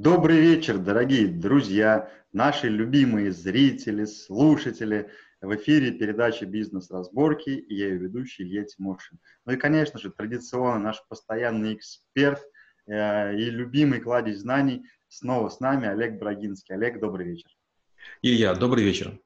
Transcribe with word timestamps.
Добрый 0.00 0.38
вечер, 0.38 0.78
дорогие 0.78 1.26
друзья, 1.26 2.08
наши 2.32 2.68
любимые 2.68 3.32
зрители, 3.32 4.04
слушатели. 4.04 5.10
В 5.40 5.56
эфире 5.56 5.90
передача 5.90 6.46
«Бизнес-разборки» 6.46 7.50
и 7.50 7.74
я 7.74 7.88
ее 7.88 7.96
ведущий 7.98 8.44
Илья 8.44 8.62
Тимошин. 8.62 9.18
Ну 9.44 9.54
и, 9.54 9.56
конечно 9.56 9.98
же, 9.98 10.12
традиционно 10.12 10.78
наш 10.78 11.04
постоянный 11.08 11.74
эксперт 11.74 12.40
э, 12.86 13.36
и 13.38 13.50
любимый 13.50 13.98
кладезь 13.98 14.38
знаний 14.38 14.86
снова 15.08 15.48
с 15.48 15.58
нами 15.58 15.88
Олег 15.88 16.20
Брагинский. 16.20 16.76
Олег, 16.76 17.00
добрый 17.00 17.26
вечер. 17.26 17.50
Илья, 18.22 18.54
добрый 18.54 18.84
вечер. 18.84 19.18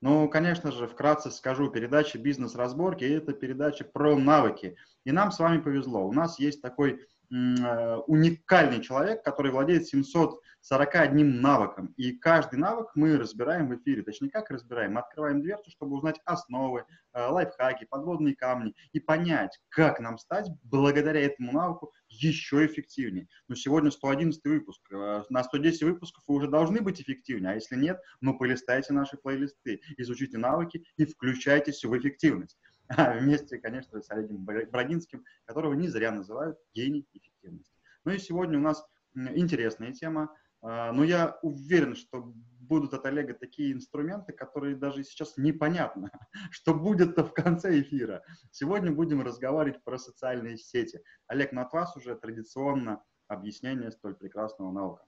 Ну, 0.00 0.28
конечно 0.28 0.72
же, 0.72 0.88
вкратце 0.88 1.30
скажу, 1.30 1.70
передача 1.70 2.18
«Бизнес-разборки»— 2.18 3.04
это 3.04 3.32
передача 3.32 3.84
про 3.84 4.18
навыки. 4.18 4.76
И 5.04 5.12
нам 5.12 5.30
с 5.30 5.38
вами 5.38 5.60
повезло. 5.60 6.04
У 6.08 6.12
нас 6.12 6.40
есть 6.40 6.60
такой 6.60 7.06
уникальный 7.30 8.80
человек, 8.80 9.22
который 9.22 9.50
владеет 9.50 9.86
741 9.86 11.40
навыком. 11.40 11.88
И 11.96 12.12
каждый 12.12 12.58
навык 12.58 12.90
мы 12.94 13.16
разбираем 13.16 13.68
в 13.68 13.76
эфире. 13.76 14.02
Точнее, 14.02 14.30
как 14.30 14.50
разбираем? 14.50 14.94
Мы 14.94 15.00
открываем 15.00 15.42
дверцу, 15.42 15.70
чтобы 15.70 15.96
узнать 15.96 16.20
основы, 16.24 16.84
э, 17.12 17.26
лайфхаки, 17.26 17.86
подводные 17.88 18.34
камни 18.34 18.74
и 18.92 19.00
понять, 19.00 19.60
как 19.68 20.00
нам 20.00 20.18
стать 20.18 20.48
благодаря 20.62 21.20
этому 21.20 21.52
навыку 21.52 21.92
еще 22.08 22.64
эффективнее. 22.66 23.28
Но 23.48 23.54
сегодня 23.54 23.90
111 23.90 24.44
выпуск. 24.44 24.80
Э, 24.92 25.22
на 25.28 25.42
110 25.42 25.82
выпусков 25.82 26.24
вы 26.26 26.36
уже 26.36 26.48
должны 26.48 26.80
быть 26.80 27.00
эффективнее. 27.00 27.52
А 27.52 27.54
если 27.54 27.76
нет, 27.76 28.00
ну 28.20 28.38
полистайте 28.38 28.92
наши 28.92 29.16
плейлисты, 29.16 29.80
изучите 29.96 30.38
навыки 30.38 30.84
и 30.96 31.04
включайтесь 31.04 31.84
в 31.84 31.96
эффективность. 31.98 32.58
А 32.88 33.18
вместе, 33.18 33.58
конечно, 33.58 34.00
с 34.00 34.10
Олегом 34.10 34.44
Брагинским, 34.44 35.24
которого 35.46 35.74
не 35.74 35.88
зря 35.88 36.10
называют 36.10 36.58
гений 36.74 37.06
эффективности. 37.12 37.74
Ну 38.04 38.12
и 38.12 38.18
сегодня 38.18 38.58
у 38.58 38.62
нас 38.62 38.84
интересная 39.14 39.92
тема, 39.92 40.34
а, 40.60 40.92
но 40.92 41.04
я 41.04 41.38
уверен, 41.42 41.94
что 41.94 42.34
будут 42.60 42.94
от 42.94 43.06
Олега 43.06 43.34
такие 43.34 43.72
инструменты, 43.72 44.32
которые 44.32 44.76
даже 44.76 45.04
сейчас 45.04 45.36
непонятно, 45.36 46.10
что 46.50 46.74
будет-то 46.74 47.24
в 47.24 47.32
конце 47.32 47.80
эфира. 47.80 48.22
Сегодня 48.50 48.90
будем 48.92 49.22
разговаривать 49.22 49.82
про 49.84 49.98
социальные 49.98 50.56
сети. 50.56 51.02
Олег, 51.26 51.52
ну 51.52 51.60
от 51.60 51.72
вас 51.72 51.96
уже 51.96 52.16
традиционно 52.16 53.02
объяснение 53.28 53.90
столь 53.90 54.14
прекрасного 54.14 54.72
навыка. 54.72 55.04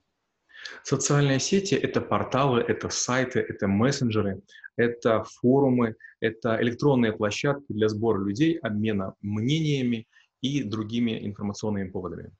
Социальные 0.83 1.39
сети— 1.39 1.75
это 1.75 2.01
порталы, 2.01 2.61
это 2.61 2.89
сайты, 2.89 3.39
это 3.39 3.67
мессенджеры, 3.67 4.41
это 4.75 5.23
форумы, 5.23 5.95
это 6.19 6.61
электронные 6.61 7.13
площадки 7.13 7.65
для 7.69 7.89
сбора 7.89 8.23
людей, 8.23 8.57
обмена 8.57 9.13
мнениями 9.21 10.07
и 10.41 10.63
другими 10.63 11.25
информационными 11.25 11.89
поводами. 11.89 12.31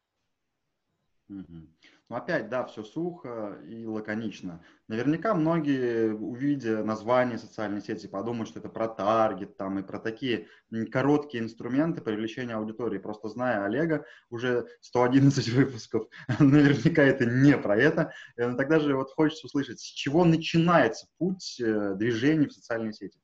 Mm-hmm. 1.30 1.68
Ну, 2.10 2.16
опять, 2.16 2.48
да, 2.48 2.64
все 2.64 2.84
сухо 2.84 3.60
и 3.68 3.86
лаконично. 3.86 4.64
Наверняка 4.88 5.34
многие, 5.34 6.14
увидя 6.14 6.82
название 6.82 7.38
социальной 7.38 7.82
сети, 7.82 8.08
подумают, 8.08 8.48
что 8.48 8.60
это 8.60 8.70
про 8.70 8.88
таргет 8.88 9.58
там, 9.58 9.80
и 9.80 9.84
про 9.84 10.00
такие 10.00 10.48
короткие 10.90 11.44
инструменты 11.44 12.00
привлечения 12.00 12.54
аудитории. 12.54 12.98
Просто 12.98 13.28
зная 13.28 13.66
Олега, 13.66 14.06
уже 14.30 14.68
111 14.80 15.50
выпусков, 15.54 16.08
наверняка 16.40 17.04
это 17.04 17.26
не 17.26 17.58
про 17.58 17.76
это. 17.76 18.14
Э, 18.38 18.54
тогда 18.56 18.80
же 18.80 18.96
вот 18.96 19.12
хочется 19.12 19.46
услышать, 19.46 19.82
с 19.82 19.84
чего 19.84 20.24
начинается 20.24 21.08
путь 21.18 21.60
э, 21.60 21.94
движения 21.96 22.48
в 22.48 22.54
социальной 22.54 22.94
сети? 22.94 23.20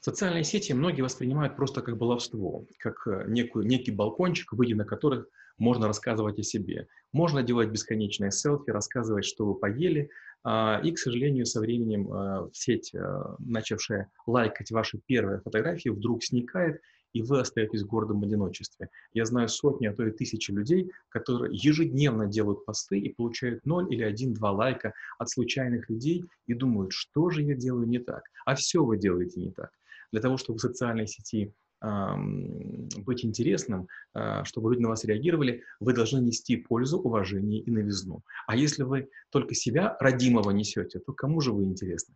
Социальные 0.00 0.42
сети 0.42 0.72
многие 0.72 1.02
воспринимают 1.02 1.54
просто 1.54 1.82
как 1.82 1.96
баловство, 1.96 2.66
как 2.80 3.06
э, 3.06 3.26
некую, 3.28 3.64
некий 3.64 3.92
балкончик, 3.92 4.52
выйдя 4.54 4.74
на 4.74 4.84
которых 4.84 5.28
можно 5.58 5.86
рассказывать 5.86 6.38
о 6.38 6.42
себе. 6.42 6.88
Можно 7.12 7.42
делать 7.42 7.70
бесконечные 7.70 8.30
селфи, 8.30 8.70
рассказывать, 8.70 9.24
что 9.24 9.46
вы 9.46 9.54
поели. 9.54 10.10
А, 10.44 10.80
и, 10.82 10.92
к 10.92 10.98
сожалению, 10.98 11.46
со 11.46 11.60
временем 11.60 12.12
а, 12.12 12.48
сеть, 12.52 12.94
а, 12.94 13.36
начавшая 13.38 14.10
лайкать 14.26 14.70
ваши 14.70 15.00
первые 15.06 15.40
фотографии, 15.40 15.88
вдруг 15.88 16.22
сникает, 16.22 16.80
и 17.12 17.22
вы 17.22 17.40
остаетесь 17.40 17.82
в 17.82 17.86
гордом 17.86 18.22
одиночестве. 18.22 18.90
Я 19.14 19.24
знаю 19.24 19.48
сотни, 19.48 19.86
а 19.86 19.94
то 19.94 20.06
и 20.06 20.10
тысячи 20.10 20.50
людей, 20.50 20.92
которые 21.08 21.56
ежедневно 21.56 22.26
делают 22.26 22.66
посты 22.66 22.98
и 22.98 23.14
получают 23.14 23.64
0 23.64 23.92
или 23.92 24.06
1-2 24.06 24.38
лайка 24.50 24.92
от 25.18 25.30
случайных 25.30 25.88
людей 25.88 26.24
и 26.46 26.52
думают, 26.52 26.92
что 26.92 27.30
же 27.30 27.42
я 27.42 27.54
делаю 27.54 27.88
не 27.88 27.98
так. 27.98 28.22
А 28.44 28.54
все 28.54 28.84
вы 28.84 28.98
делаете 28.98 29.40
не 29.40 29.50
так. 29.50 29.70
Для 30.12 30.20
того, 30.20 30.36
чтобы 30.36 30.58
в 30.58 30.62
социальной 30.62 31.06
сети 31.06 31.54
быть 31.80 33.24
интересным, 33.24 33.88
а, 34.14 34.44
чтобы 34.44 34.72
люди 34.72 34.82
на 34.82 34.88
вас 34.88 35.04
реагировали, 35.04 35.62
вы 35.80 35.92
должны 35.92 36.18
нести 36.18 36.56
пользу, 36.56 36.98
уважение 36.98 37.60
и 37.60 37.70
новизну. 37.70 38.22
А 38.46 38.56
если 38.56 38.82
вы 38.82 39.10
только 39.30 39.54
себя 39.54 39.96
родимого 40.00 40.50
несете, 40.50 40.98
то 40.98 41.12
кому 41.12 41.40
же 41.40 41.52
вы 41.52 41.64
интересны? 41.64 42.14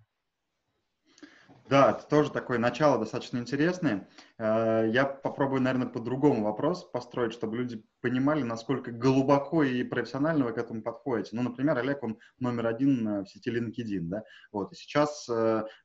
Да, 1.69 1.93
это 1.93 2.05
тоже 2.09 2.33
такое 2.33 2.59
начало 2.59 2.99
достаточно 2.99 3.39
интересное. 3.39 4.09
Э, 4.39 4.89
я 4.91 5.05
попробую, 5.05 5.63
наверное, 5.63 5.87
по-другому 5.87 6.43
вопрос 6.43 6.83
построить, 6.83 7.33
чтобы 7.33 7.59
люди 7.59 7.85
понимали, 8.01 8.43
насколько 8.43 8.91
глубоко 8.91 9.63
и 9.63 9.85
профессионально 9.85 10.47
вы 10.47 10.53
к 10.53 10.59
этому 10.59 10.83
подходите. 10.83 11.37
Ну, 11.37 11.43
например, 11.43 11.79
Олег, 11.79 12.03
он 12.03 12.19
номер 12.41 12.67
один 12.67 13.23
в 13.23 13.27
сети 13.29 13.51
LinkedIn, 13.51 14.09
да? 14.09 14.25
Вот, 14.51 14.73
и 14.73 14.75
сейчас 14.75 15.29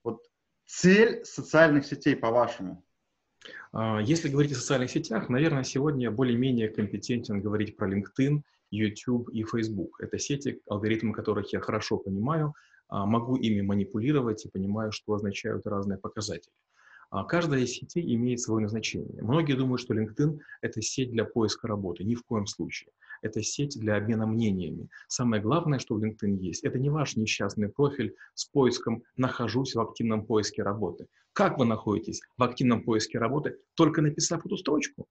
вот 0.04 0.24
цель 0.66 1.24
социальных 1.24 1.86
сетей, 1.86 2.16
по-вашему, 2.16 2.84
а, 2.84 2.95
если 4.04 4.30
говорить 4.30 4.52
о 4.54 4.56
социальных 4.56 4.90
сетях, 4.90 5.30
наверное, 5.30 5.64
сегодня 5.64 6.04
я 6.04 6.12
более-менее 6.12 6.70
компетентен 6.70 7.42
говорить 7.42 7.76
про 7.76 7.90
LinkedIn, 7.92 8.42
YouTube 8.72 9.30
и 9.30 9.44
Facebook. 9.44 10.00
Это 10.00 10.18
сети, 10.18 10.62
алгоритмы 10.68 11.14
которых 11.14 11.52
я 11.54 11.60
хорошо 11.60 11.98
понимаю, 11.98 12.54
а, 12.88 13.06
могу 13.06 13.36
ими 13.36 13.62
манипулировать 13.62 14.46
и 14.46 14.50
понимаю, 14.50 14.92
что 14.92 15.14
означают 15.14 15.66
разные 15.66 15.98
показатели. 15.98 16.54
А 17.12 17.24
каждая 17.24 17.62
из 17.62 17.72
сетей 17.72 18.16
имеет 18.16 18.42
свое 18.42 18.64
назначение. 18.64 19.22
Многие 19.22 19.54
думают, 19.54 19.82
что 19.82 19.94
LinkedIn– 19.94 20.40
это 20.62 20.82
сеть 20.82 21.12
для 21.12 21.24
поиска 21.24 21.68
работы. 21.68 22.04
Ни 22.04 22.16
в 22.16 22.24
коем 22.24 22.46
случае. 22.46 22.92
Это 23.22 23.42
сеть 23.42 23.80
для 23.80 23.96
обмена 23.96 24.26
мнениями. 24.26 24.90
Самое 25.08 25.42
главное, 25.42 25.80
что 25.80 25.96
в 25.96 26.04
LinkedIn 26.04 26.38
есть, 26.38 26.64
это 26.64 26.78
не 26.78 26.90
ваш 26.90 27.16
несчастный 27.16 27.70
профиль 27.70 28.16
с 28.34 28.46
поиском 28.46 29.04
«нахожусь 29.16 29.76
в 29.76 29.82
активном 29.82 30.26
поиске 30.26 30.64
работы». 30.64 31.08
Как 31.36 31.58
вы 31.58 31.66
находитесь 31.66 32.22
в 32.38 32.44
активном 32.44 32.82
поиске 32.82 33.20
работы, 33.20 33.58
только 33.74 34.02
написав 34.02 34.46
эту 34.46 34.56
строчку? 34.56 35.06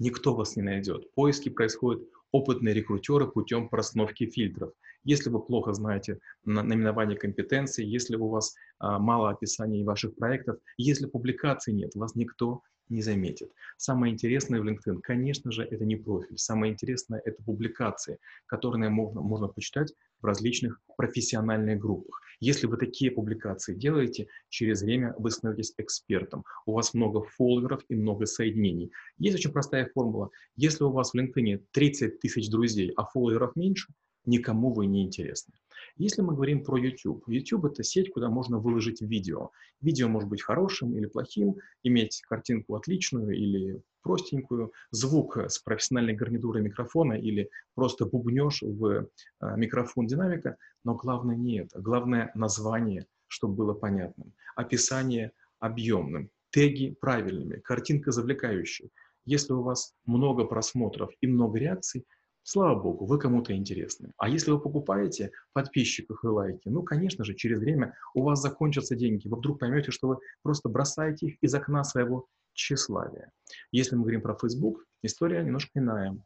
Никто 0.00 0.34
вас 0.34 0.56
не 0.56 0.62
найдет. 0.62 1.14
Поиски 1.14 1.50
происходят 1.50 2.02
опытные 2.32 2.74
рекрутеры 2.74 3.28
путем 3.28 3.68
простановки 3.68 4.28
фильтров. 4.28 4.72
Если 5.04 5.30
вы 5.30 5.40
плохо 5.40 5.72
знаете 5.72 6.18
наименование 6.44 7.16
компетенций, 7.16 7.86
если 7.86 8.16
у 8.16 8.26
вас 8.26 8.56
а, 8.80 8.98
мало 8.98 9.30
описаний 9.30 9.84
ваших 9.84 10.16
проектов, 10.16 10.58
если 10.78 11.06
публикаций 11.06 11.72
нет, 11.72 11.94
вас 11.94 12.16
никто 12.16 12.62
не 12.88 13.00
заметит. 13.00 13.52
Самое 13.76 14.12
интересное 14.12 14.60
в 14.60 14.64
LinkedIn, 14.64 14.98
конечно 15.00 15.52
же, 15.52 15.62
это 15.62 15.84
не 15.84 15.94
профиль. 15.94 16.38
Самое 16.38 16.72
интересное– 16.72 17.22
это 17.24 17.40
публикации, 17.44 18.18
которые 18.46 18.90
можно, 18.90 19.20
можно 19.20 19.46
почитать 19.46 19.92
в 20.20 20.26
различных 20.26 20.80
профессиональных 20.96 21.78
группах. 21.78 22.20
Если 22.40 22.66
вы 22.66 22.76
такие 22.76 23.10
публикации 23.10 23.74
делаете, 23.74 24.28
через 24.48 24.82
время 24.82 25.14
вы 25.18 25.30
становитесь 25.30 25.74
экспертом. 25.76 26.44
У 26.66 26.72
вас 26.72 26.94
много 26.94 27.22
фолловеров 27.22 27.82
и 27.88 27.96
много 27.96 28.26
соединений. 28.26 28.92
Есть 29.18 29.36
очень 29.38 29.52
простая 29.52 29.90
формула. 29.92 30.30
Если 30.56 30.84
у 30.84 30.90
вас 30.90 31.12
в 31.12 31.16
LinkedIn 31.16 31.64
30 31.72 32.20
тысяч 32.20 32.48
друзей, 32.48 32.92
а 32.96 33.04
фолловеров 33.04 33.56
меньше, 33.56 33.92
никому 34.28 34.72
вы 34.72 34.86
не 34.86 35.02
интересны. 35.02 35.54
Если 35.96 36.22
мы 36.22 36.34
говорим 36.34 36.62
про 36.62 36.78
YouTube, 36.78 37.24
YouTube 37.26 37.64
это 37.64 37.82
сеть, 37.82 38.12
куда 38.12 38.28
можно 38.28 38.58
выложить 38.58 39.00
видео. 39.00 39.50
Видео 39.80 40.08
может 40.08 40.28
быть 40.28 40.42
хорошим 40.42 40.96
или 40.96 41.06
плохим, 41.06 41.56
иметь 41.82 42.22
картинку 42.28 42.76
отличную 42.76 43.36
или 43.36 43.82
простенькую, 44.02 44.72
звук 44.90 45.36
с 45.36 45.58
профессиональной 45.58 46.14
гарнитурой 46.14 46.62
микрофона 46.62 47.14
или 47.14 47.50
просто 47.74 48.06
бубнешь 48.06 48.62
в 48.62 49.08
а, 49.40 49.56
микрофон 49.56 50.06
динамика, 50.06 50.56
но 50.84 50.94
главное 50.94 51.36
не 51.36 51.58
это. 51.58 51.80
Главное 51.80 52.30
название, 52.34 53.06
чтобы 53.26 53.54
было 53.54 53.74
понятным, 53.74 54.32
описание 54.54 55.32
объемным, 55.58 56.30
теги 56.50 56.96
правильными, 57.00 57.56
картинка 57.58 58.12
завлекающей. 58.12 58.90
Если 59.24 59.52
у 59.52 59.62
вас 59.62 59.94
много 60.06 60.44
просмотров 60.44 61.10
и 61.20 61.26
много 61.26 61.58
реакций, 61.58 62.06
Слава 62.50 62.80
богу, 62.80 63.04
вы 63.04 63.18
кому-то 63.18 63.54
интересны. 63.54 64.14
А 64.16 64.26
если 64.26 64.50
вы 64.50 64.58
покупаете 64.58 65.32
подписчиков 65.52 66.24
и 66.24 66.28
лайки, 66.28 66.70
ну, 66.70 66.82
конечно 66.82 67.22
же, 67.22 67.34
через 67.34 67.58
время 67.58 67.94
у 68.14 68.22
вас 68.22 68.40
закончатся 68.40 68.96
деньги. 68.96 69.28
Вы 69.28 69.36
вдруг 69.36 69.58
поймете, 69.58 69.90
что 69.90 70.08
вы 70.08 70.16
просто 70.42 70.70
бросаете 70.70 71.26
их 71.26 71.36
из 71.42 71.54
окна 71.54 71.84
своего 71.84 72.26
тщеславия. 72.54 73.32
Если 73.70 73.96
мы 73.96 74.00
говорим 74.00 74.22
про 74.22 74.34
Facebook, 74.34 74.86
история 75.02 75.44
немножко 75.44 75.72
иная. 75.74 76.16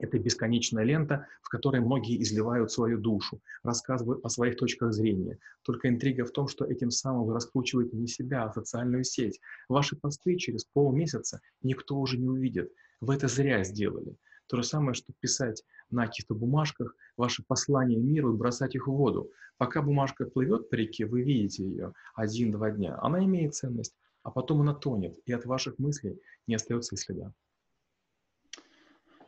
Это 0.00 0.18
бесконечная 0.18 0.82
лента, 0.82 1.28
в 1.42 1.48
которой 1.48 1.80
многие 1.80 2.20
изливают 2.20 2.72
свою 2.72 2.98
душу, 2.98 3.40
рассказывают 3.62 4.24
о 4.24 4.28
своих 4.30 4.56
точках 4.56 4.92
зрения. 4.92 5.38
Только 5.62 5.88
интрига 5.88 6.24
в 6.24 6.32
том, 6.32 6.48
что 6.48 6.64
этим 6.64 6.90
самым 6.90 7.24
вы 7.24 7.34
раскручиваете 7.34 7.96
не 7.96 8.08
себя, 8.08 8.42
а 8.42 8.52
социальную 8.52 9.04
сеть. 9.04 9.38
Ваши 9.68 9.94
посты 9.94 10.38
через 10.38 10.64
полмесяца 10.64 11.40
никто 11.62 11.94
уже 12.00 12.18
не 12.18 12.26
увидит. 12.26 12.72
Вы 13.00 13.14
это 13.14 13.28
зря 13.28 13.62
сделали. 13.62 14.16
То 14.46 14.56
же 14.56 14.62
самое, 14.62 14.94
что 14.94 15.12
писать 15.20 15.64
на 15.90 16.06
каких-то 16.06 16.34
бумажках 16.34 16.94
ваши 17.16 17.42
послания 17.46 17.96
миру 17.96 18.34
и 18.34 18.36
бросать 18.36 18.74
их 18.74 18.86
в 18.86 18.92
воду. 18.92 19.30
Пока 19.56 19.82
бумажка 19.82 20.26
плывет 20.26 20.70
по 20.70 20.74
реке, 20.74 21.06
вы 21.06 21.22
видите 21.22 21.64
ее 21.64 21.92
один-два 22.14 22.70
дня. 22.70 22.98
Она 23.00 23.24
имеет 23.24 23.54
ценность, 23.54 23.96
а 24.22 24.30
потом 24.30 24.60
она 24.60 24.74
тонет, 24.74 25.18
и 25.24 25.32
от 25.32 25.46
ваших 25.46 25.78
мыслей 25.78 26.20
не 26.46 26.54
остается 26.54 26.94
и 26.94 26.98
следа. 26.98 27.32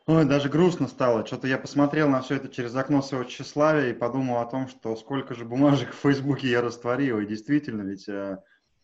Ой, 0.09 0.25
даже 0.25 0.49
грустно 0.49 0.87
стало. 0.87 1.23
Что-то 1.23 1.47
я 1.47 1.59
посмотрел 1.59 2.09
на 2.09 2.21
все 2.21 2.37
это 2.37 2.49
через 2.49 2.75
окно 2.75 3.03
своего 3.03 3.25
тщеславия 3.25 3.91
и 3.91 3.93
подумал 3.93 4.39
о 4.39 4.45
том, 4.45 4.67
что 4.67 4.95
сколько 4.95 5.35
же 5.35 5.45
бумажек 5.45 5.89
в 5.93 5.97
Фейсбуке 5.97 6.49
я 6.49 6.61
растворил. 6.61 7.19
И 7.19 7.27
действительно, 7.27 7.83
ведь 7.83 8.09
э, 8.09 8.41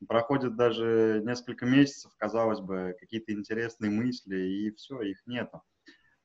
проходит 0.07 0.55
даже 0.55 1.23
несколько 1.25 1.65
месяцев, 1.65 2.11
казалось 2.17 2.59
бы, 2.59 2.95
какие-то 2.99 3.33
интересные 3.33 3.89
мысли, 3.89 4.37
и 4.37 4.71
все, 4.75 5.01
их 5.01 5.25
нету. 5.25 5.63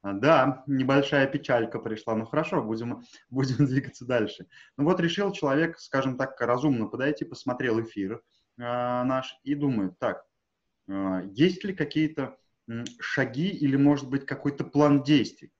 А, 0.02 0.14
да, 0.14 0.64
небольшая 0.66 1.26
печалька 1.26 1.78
пришла. 1.78 2.14
Ну 2.14 2.24
хорошо, 2.24 2.62
будем, 2.62 3.02
будем 3.30 3.66
двигаться 3.66 4.06
дальше. 4.06 4.46
Ну 4.76 4.84
вот 4.84 5.00
решил 5.00 5.32
человек, 5.32 5.78
скажем 5.78 6.16
так, 6.16 6.40
разумно 6.40 6.86
подойти, 6.86 7.24
посмотрел 7.24 7.80
эфир 7.82 8.14
э, 8.14 8.20
наш 8.58 9.38
и 9.44 9.54
думает, 9.54 9.98
так, 9.98 10.24
э, 10.88 11.22
есть 11.32 11.64
ли 11.64 11.74
какие-то 11.74 12.36
шаги 13.00 13.48
или, 13.48 13.76
может 13.76 14.08
быть, 14.08 14.26
какой-то 14.26 14.64
план 14.64 15.02
действий? 15.02 15.52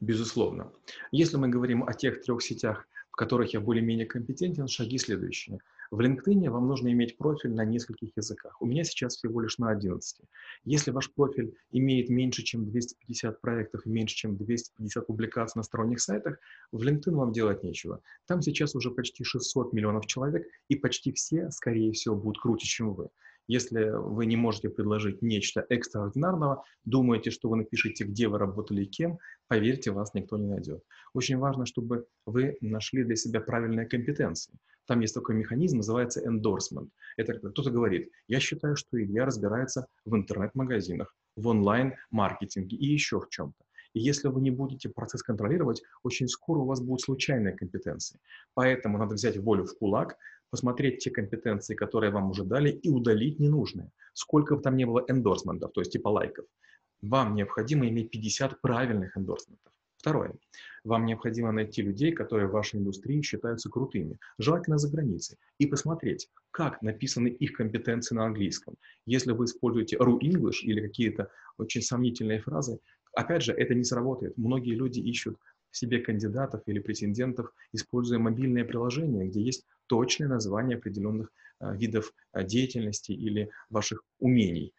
Безусловно. 0.00 0.72
Если 1.10 1.36
мы 1.36 1.48
говорим 1.48 1.84
о 1.84 1.92
тех 1.92 2.22
трех 2.22 2.42
сетях, 2.42 2.88
в 3.10 3.16
которых 3.16 3.52
я 3.52 3.60
более-менее 3.60 4.06
компетентен, 4.06 4.66
шаги 4.66 4.98
следующие. 4.98 5.60
В 5.92 6.00
LinkedIn 6.00 6.48
вам 6.48 6.68
нужно 6.68 6.90
иметь 6.90 7.18
профиль 7.18 7.52
на 7.52 7.66
нескольких 7.66 8.16
языках. 8.16 8.56
У 8.62 8.66
меня 8.66 8.82
сейчас 8.82 9.14
всего 9.14 9.42
лишь 9.42 9.58
на 9.58 9.68
11. 9.68 10.22
Если 10.64 10.90
ваш 10.90 11.12
профиль 11.12 11.54
имеет 11.70 12.08
меньше, 12.08 12.42
чем 12.42 12.64
250 12.64 13.42
проектов 13.42 13.84
и 13.84 13.90
меньше, 13.90 14.16
чем 14.16 14.38
250 14.38 15.06
публикаций 15.06 15.58
на 15.58 15.62
сторонних 15.62 16.00
сайтах, 16.00 16.38
в 16.72 16.80
LinkedIn 16.82 17.12
вам 17.14 17.32
делать 17.32 17.62
нечего. 17.62 18.00
Там 18.26 18.40
сейчас 18.40 18.74
уже 18.74 18.90
почти 18.90 19.22
600 19.22 19.74
миллионов 19.74 20.06
человек, 20.06 20.46
и 20.68 20.76
почти 20.76 21.12
все, 21.12 21.50
скорее 21.50 21.92
всего, 21.92 22.16
будут 22.16 22.40
круче, 22.40 22.66
чем 22.66 22.94
вы. 22.94 23.10
Если 23.48 23.90
вы 23.90 24.26
не 24.26 24.36
можете 24.36 24.68
предложить 24.68 25.22
нечто 25.22 25.66
экстраординарного, 25.68 26.64
думаете, 26.84 27.30
что 27.30 27.48
вы 27.48 27.56
напишите, 27.56 28.04
где 28.04 28.28
вы 28.28 28.38
работали 28.38 28.84
и 28.84 28.86
кем, 28.86 29.18
поверьте, 29.48 29.90
вас 29.90 30.14
никто 30.14 30.38
не 30.38 30.46
найдет. 30.46 30.82
Очень 31.12 31.38
важно, 31.38 31.66
чтобы 31.66 32.06
вы 32.24 32.56
нашли 32.60 33.04
для 33.04 33.16
себя 33.16 33.40
правильные 33.40 33.86
компетенции. 33.86 34.54
Там 34.86 35.00
есть 35.00 35.14
такой 35.14 35.34
механизм, 35.34 35.78
называется 35.78 36.26
endorsement. 36.28 36.88
Это 37.16 37.34
кто-то 37.34 37.70
говорит, 37.70 38.10
я 38.28 38.40
считаю, 38.40 38.76
что 38.76 39.02
Илья 39.02 39.24
разбирается 39.24 39.86
в 40.04 40.14
интернет-магазинах, 40.16 41.14
в 41.36 41.46
онлайн-маркетинге 41.46 42.76
и 42.76 42.86
еще 42.86 43.20
в 43.20 43.28
чем-то. 43.28 43.64
И 43.94 44.00
если 44.00 44.28
вы 44.28 44.40
не 44.40 44.50
будете 44.50 44.88
процесс 44.88 45.22
контролировать, 45.22 45.82
очень 46.02 46.26
скоро 46.26 46.60
у 46.60 46.66
вас 46.66 46.80
будут 46.80 47.02
случайные 47.02 47.54
компетенции. 47.54 48.18
Поэтому 48.54 48.98
надо 48.98 49.14
взять 49.14 49.36
волю 49.36 49.66
в 49.66 49.76
кулак, 49.76 50.16
посмотреть 50.52 50.98
те 50.98 51.10
компетенции, 51.10 51.74
которые 51.74 52.12
вам 52.12 52.30
уже 52.30 52.44
дали, 52.44 52.70
и 52.70 52.90
удалить 52.90 53.40
ненужные. 53.40 53.90
Сколько 54.12 54.54
бы 54.54 54.62
там 54.62 54.76
не 54.76 54.84
было 54.84 55.02
эндорсментов, 55.08 55.72
то 55.72 55.80
есть 55.80 55.92
типа 55.92 56.08
лайков, 56.08 56.44
вам 57.00 57.34
необходимо 57.34 57.88
иметь 57.88 58.10
50 58.10 58.60
правильных 58.60 59.16
эндорсментов. 59.16 59.72
Второе. 59.96 60.34
Вам 60.84 61.06
необходимо 61.06 61.52
найти 61.52 61.80
людей, 61.80 62.12
которые 62.12 62.48
в 62.48 62.52
вашей 62.52 62.80
индустрии 62.80 63.22
считаются 63.22 63.70
крутыми, 63.70 64.18
желательно 64.38 64.76
за 64.76 64.90
границей, 64.90 65.38
и 65.58 65.66
посмотреть, 65.66 66.28
как 66.50 66.82
написаны 66.82 67.28
их 67.28 67.52
компетенции 67.52 68.14
на 68.14 68.26
английском. 68.26 68.74
Если 69.06 69.32
вы 69.32 69.46
используете 69.46 69.96
RU 69.96 70.18
English 70.18 70.60
или 70.64 70.86
какие-то 70.86 71.30
очень 71.56 71.80
сомнительные 71.80 72.40
фразы, 72.40 72.78
опять 73.14 73.42
же, 73.42 73.52
это 73.52 73.74
не 73.74 73.84
сработает. 73.84 74.36
Многие 74.36 74.74
люди 74.74 75.00
ищут 75.00 75.38
себе 75.72 75.98
кандидатов 76.00 76.62
или 76.66 76.78
претендентов, 76.78 77.52
используя 77.72 78.18
мобильное 78.18 78.64
приложение, 78.64 79.26
где 79.26 79.40
есть 79.40 79.66
точное 79.86 80.28
название 80.28 80.76
определенных 80.76 81.32
а, 81.58 81.74
видов 81.74 82.12
а, 82.32 82.42
деятельности 82.42 83.12
или 83.12 83.50
ваших 83.70 84.04
умений. 84.18 84.74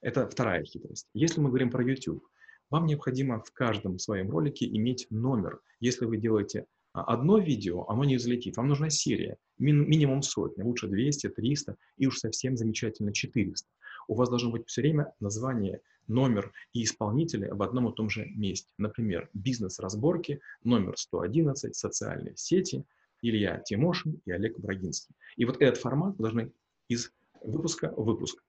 Это 0.00 0.28
вторая 0.28 0.64
хитрость. 0.64 1.06
Если 1.14 1.40
мы 1.40 1.48
говорим 1.48 1.70
про 1.70 1.84
YouTube, 1.84 2.26
вам 2.70 2.86
необходимо 2.86 3.40
в 3.42 3.52
каждом 3.52 3.98
своем 3.98 4.30
ролике 4.30 4.66
иметь 4.66 5.06
номер. 5.10 5.60
Если 5.78 6.06
вы 6.06 6.16
делаете 6.16 6.66
а, 6.92 7.04
одно 7.04 7.38
видео, 7.38 7.88
оно 7.88 8.04
не 8.04 8.16
взлетит. 8.16 8.56
Вам 8.56 8.68
нужна 8.68 8.90
серия, 8.90 9.36
мин, 9.58 9.88
минимум 9.88 10.22
сотня, 10.22 10.64
лучше 10.64 10.88
200, 10.88 11.28
300 11.28 11.76
и 11.98 12.06
уж 12.06 12.18
совсем 12.18 12.56
замечательно 12.56 13.12
400. 13.12 13.68
У 14.08 14.14
вас 14.14 14.28
должно 14.28 14.50
быть 14.50 14.66
все 14.66 14.82
время 14.82 15.12
название, 15.20 15.80
номер 16.08 16.52
и 16.72 16.84
исполнители 16.84 17.48
в 17.48 17.62
одном 17.62 17.88
и 17.88 17.94
том 17.94 18.10
же 18.10 18.26
месте. 18.26 18.72
Например, 18.78 19.28
бизнес-разборки, 19.34 20.40
номер 20.64 20.96
111, 20.96 21.74
социальные 21.74 22.36
сети– 22.36 22.84
Илья 23.22 23.58
Тимошин 23.58 24.20
и 24.26 24.32
Олег 24.32 24.58
Брагинский. 24.58 25.14
И 25.36 25.44
вот 25.44 25.62
этот 25.62 25.80
формат 25.80 26.16
должны 26.16 26.52
из 26.88 27.12
выпуска 27.40 27.92
в 27.96 28.04
выпуск. 28.04 28.42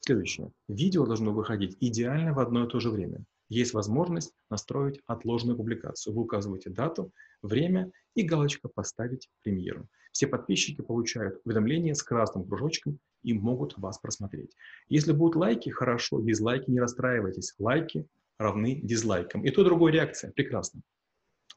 Следующее. 0.00 0.52
Видео 0.68 1.04
должно 1.04 1.32
выходить 1.32 1.76
идеально 1.80 2.32
в 2.32 2.38
одно 2.38 2.64
и 2.64 2.68
то 2.68 2.78
же 2.78 2.90
время. 2.90 3.24
Есть 3.48 3.74
возможность 3.74 4.32
настроить 4.50 5.00
отложенную 5.06 5.56
публикацию. 5.56 6.14
Вы 6.14 6.22
указываете 6.22 6.70
дату, 6.70 7.12
время 7.42 7.90
и 8.14 8.22
галочка 8.22 8.68
«Поставить 8.68 9.28
премьеру». 9.42 9.88
Все 10.12 10.26
подписчики 10.26 10.80
получают 10.80 11.40
уведомление 11.44 11.94
с 11.94 12.02
красным 12.02 12.46
кружочком 12.46 12.98
и 13.22 13.32
могут 13.32 13.76
вас 13.76 13.98
просмотреть. 13.98 14.54
Если 14.88 15.12
будут 15.12 15.36
лайки, 15.36 15.70
хорошо, 15.70 16.20
дизлайки, 16.20 16.70
не 16.70 16.80
расстраивайтесь. 16.80 17.54
Лайки 17.58 18.06
равны 18.38 18.80
дизлайкам. 18.82 19.44
И 19.44 19.50
то, 19.50 19.64
другое 19.64 19.92
реакция. 19.92 20.30
Прекрасно. 20.32 20.82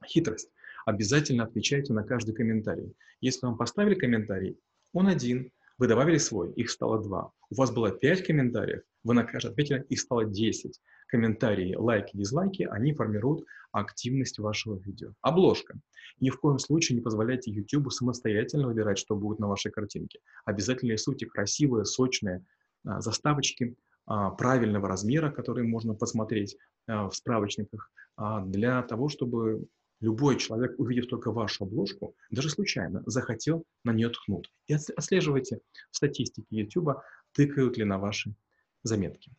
Хитрость 0.06 0.50
обязательно 0.88 1.44
отвечайте 1.44 1.94
на 1.94 2.04
каждый 2.04 2.34
комментарий. 2.34 2.96
Если 3.20 3.46
вам 3.46 3.58
поставили 3.58 3.96
комментарий, 3.96 4.58
он 4.94 5.08
один, 5.08 5.52
вы 5.78 5.88
добавили 5.88 6.18
свой, 6.18 6.54
их 6.54 6.70
стало 6.72 7.04
два. 7.04 7.32
У 7.50 7.56
вас 7.56 7.72
было 7.72 7.92
пять 7.92 8.26
комментариев, 8.26 8.84
вы 9.04 9.14
на 9.14 9.24
каждый 9.24 9.52
ответили, 9.52 9.86
их 9.90 10.00
стало 10.00 10.26
10. 10.26 10.80
Комментарии, 11.08 11.76
лайки, 11.76 12.16
дизлайки, 12.16 12.64
они 12.64 12.94
формируют 12.94 13.46
активность 13.72 14.40
вашего 14.40 14.78
видео. 14.78 15.14
Обложка. 15.22 15.80
Ни 16.20 16.30
в 16.30 16.40
коем 16.40 16.60
случае 16.60 16.98
не 16.98 17.02
позволяйте 17.02 17.52
YouTube 17.52 17.92
самостоятельно 17.92 18.68
выбирать, 18.68 18.98
что 18.98 19.16
будет 19.16 19.40
на 19.40 19.48
вашей 19.48 19.72
картинке. 19.72 20.20
Обязательно 20.46 20.92
рисуйте 20.92 21.26
красивые, 21.26 21.86
сочные 21.86 22.46
а, 22.86 23.02
заставочки 23.02 23.76
а, 24.06 24.32
правильного 24.32 24.88
размера, 24.88 25.32
которые 25.32 25.68
можно 25.68 25.94
посмотреть 25.94 26.58
а, 26.88 27.10
в 27.10 27.16
справочниках, 27.16 27.92
а, 28.16 28.42
для 28.42 28.82
того, 28.84 29.10
чтобы 29.10 29.68
Любой 30.00 30.38
человек, 30.38 30.76
увидев 30.78 31.08
только 31.08 31.32
вашу 31.32 31.64
обложку, 31.64 32.16
даже 32.30 32.50
случайно 32.50 33.02
захотел 33.08 33.66
на 33.84 33.92
нее 33.94 34.10
ткнуть. 34.10 34.52
И 34.68 34.74
отслеживайте 34.74 35.60
в 35.90 35.96
статистике 35.96 36.46
YouTube, 36.50 36.98
тыкают 37.32 37.78
ли 37.78 37.84
на 37.84 37.98
ваши 37.98 38.36
заметки. 38.84 39.32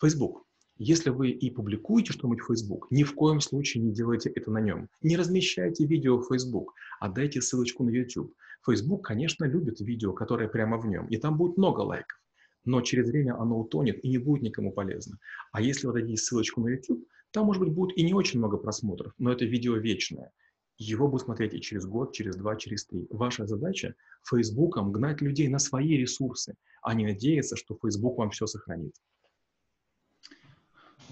Facebook. 0.00 0.46
Если 0.76 1.10
вы 1.10 1.30
и 1.30 1.50
публикуете 1.50 2.12
что-нибудь 2.12 2.40
в 2.40 2.46
Facebook, 2.46 2.88
ни 2.90 3.04
в 3.04 3.14
коем 3.14 3.40
случае 3.40 3.84
не 3.84 3.92
делайте 3.92 4.28
это 4.30 4.50
на 4.50 4.60
нем. 4.60 4.88
Не 5.02 5.16
размещайте 5.16 5.86
видео 5.86 6.18
в 6.18 6.26
Facebook, 6.26 6.74
а 6.98 7.08
дайте 7.08 7.40
ссылочку 7.40 7.84
на 7.84 7.90
YouTube. 7.90 8.34
Facebook, 8.66 9.04
конечно, 9.04 9.44
любит 9.44 9.80
видео, 9.80 10.12
которое 10.12 10.48
прямо 10.48 10.78
в 10.78 10.86
нем, 10.86 11.06
и 11.06 11.16
там 11.16 11.36
будет 11.36 11.58
много 11.58 11.82
лайков. 11.82 12.18
Но 12.64 12.80
через 12.80 13.08
время 13.08 13.40
оно 13.40 13.60
утонет 13.60 14.04
и 14.04 14.08
не 14.08 14.18
будет 14.18 14.42
никому 14.42 14.72
полезно. 14.72 15.18
А 15.52 15.60
если 15.62 15.86
вы 15.86 15.92
дадите 15.92 16.16
ссылочку 16.16 16.60
на 16.60 16.70
YouTube, 16.70 17.06
там, 17.30 17.46
может 17.46 17.62
быть, 17.62 17.72
будет 17.72 17.96
и 17.96 18.02
не 18.02 18.12
очень 18.12 18.40
много 18.40 18.56
просмотров, 18.56 19.12
но 19.18 19.30
это 19.30 19.44
видео 19.44 19.76
вечное. 19.76 20.32
Его 20.76 21.06
будут 21.06 21.26
смотреть 21.26 21.54
и 21.54 21.60
через 21.60 21.86
год, 21.86 22.12
через 22.12 22.34
два, 22.34 22.56
через 22.56 22.84
три. 22.86 23.06
Ваша 23.10 23.46
задача 23.46 23.94
Фейсбуком 24.28 24.90
гнать 24.90 25.20
людей 25.20 25.46
на 25.46 25.60
свои 25.60 25.96
ресурсы, 25.96 26.56
а 26.82 26.94
не 26.94 27.04
надеяться, 27.04 27.54
что 27.54 27.78
Facebook 27.80 28.18
вам 28.18 28.30
все 28.30 28.46
сохранит. 28.46 28.94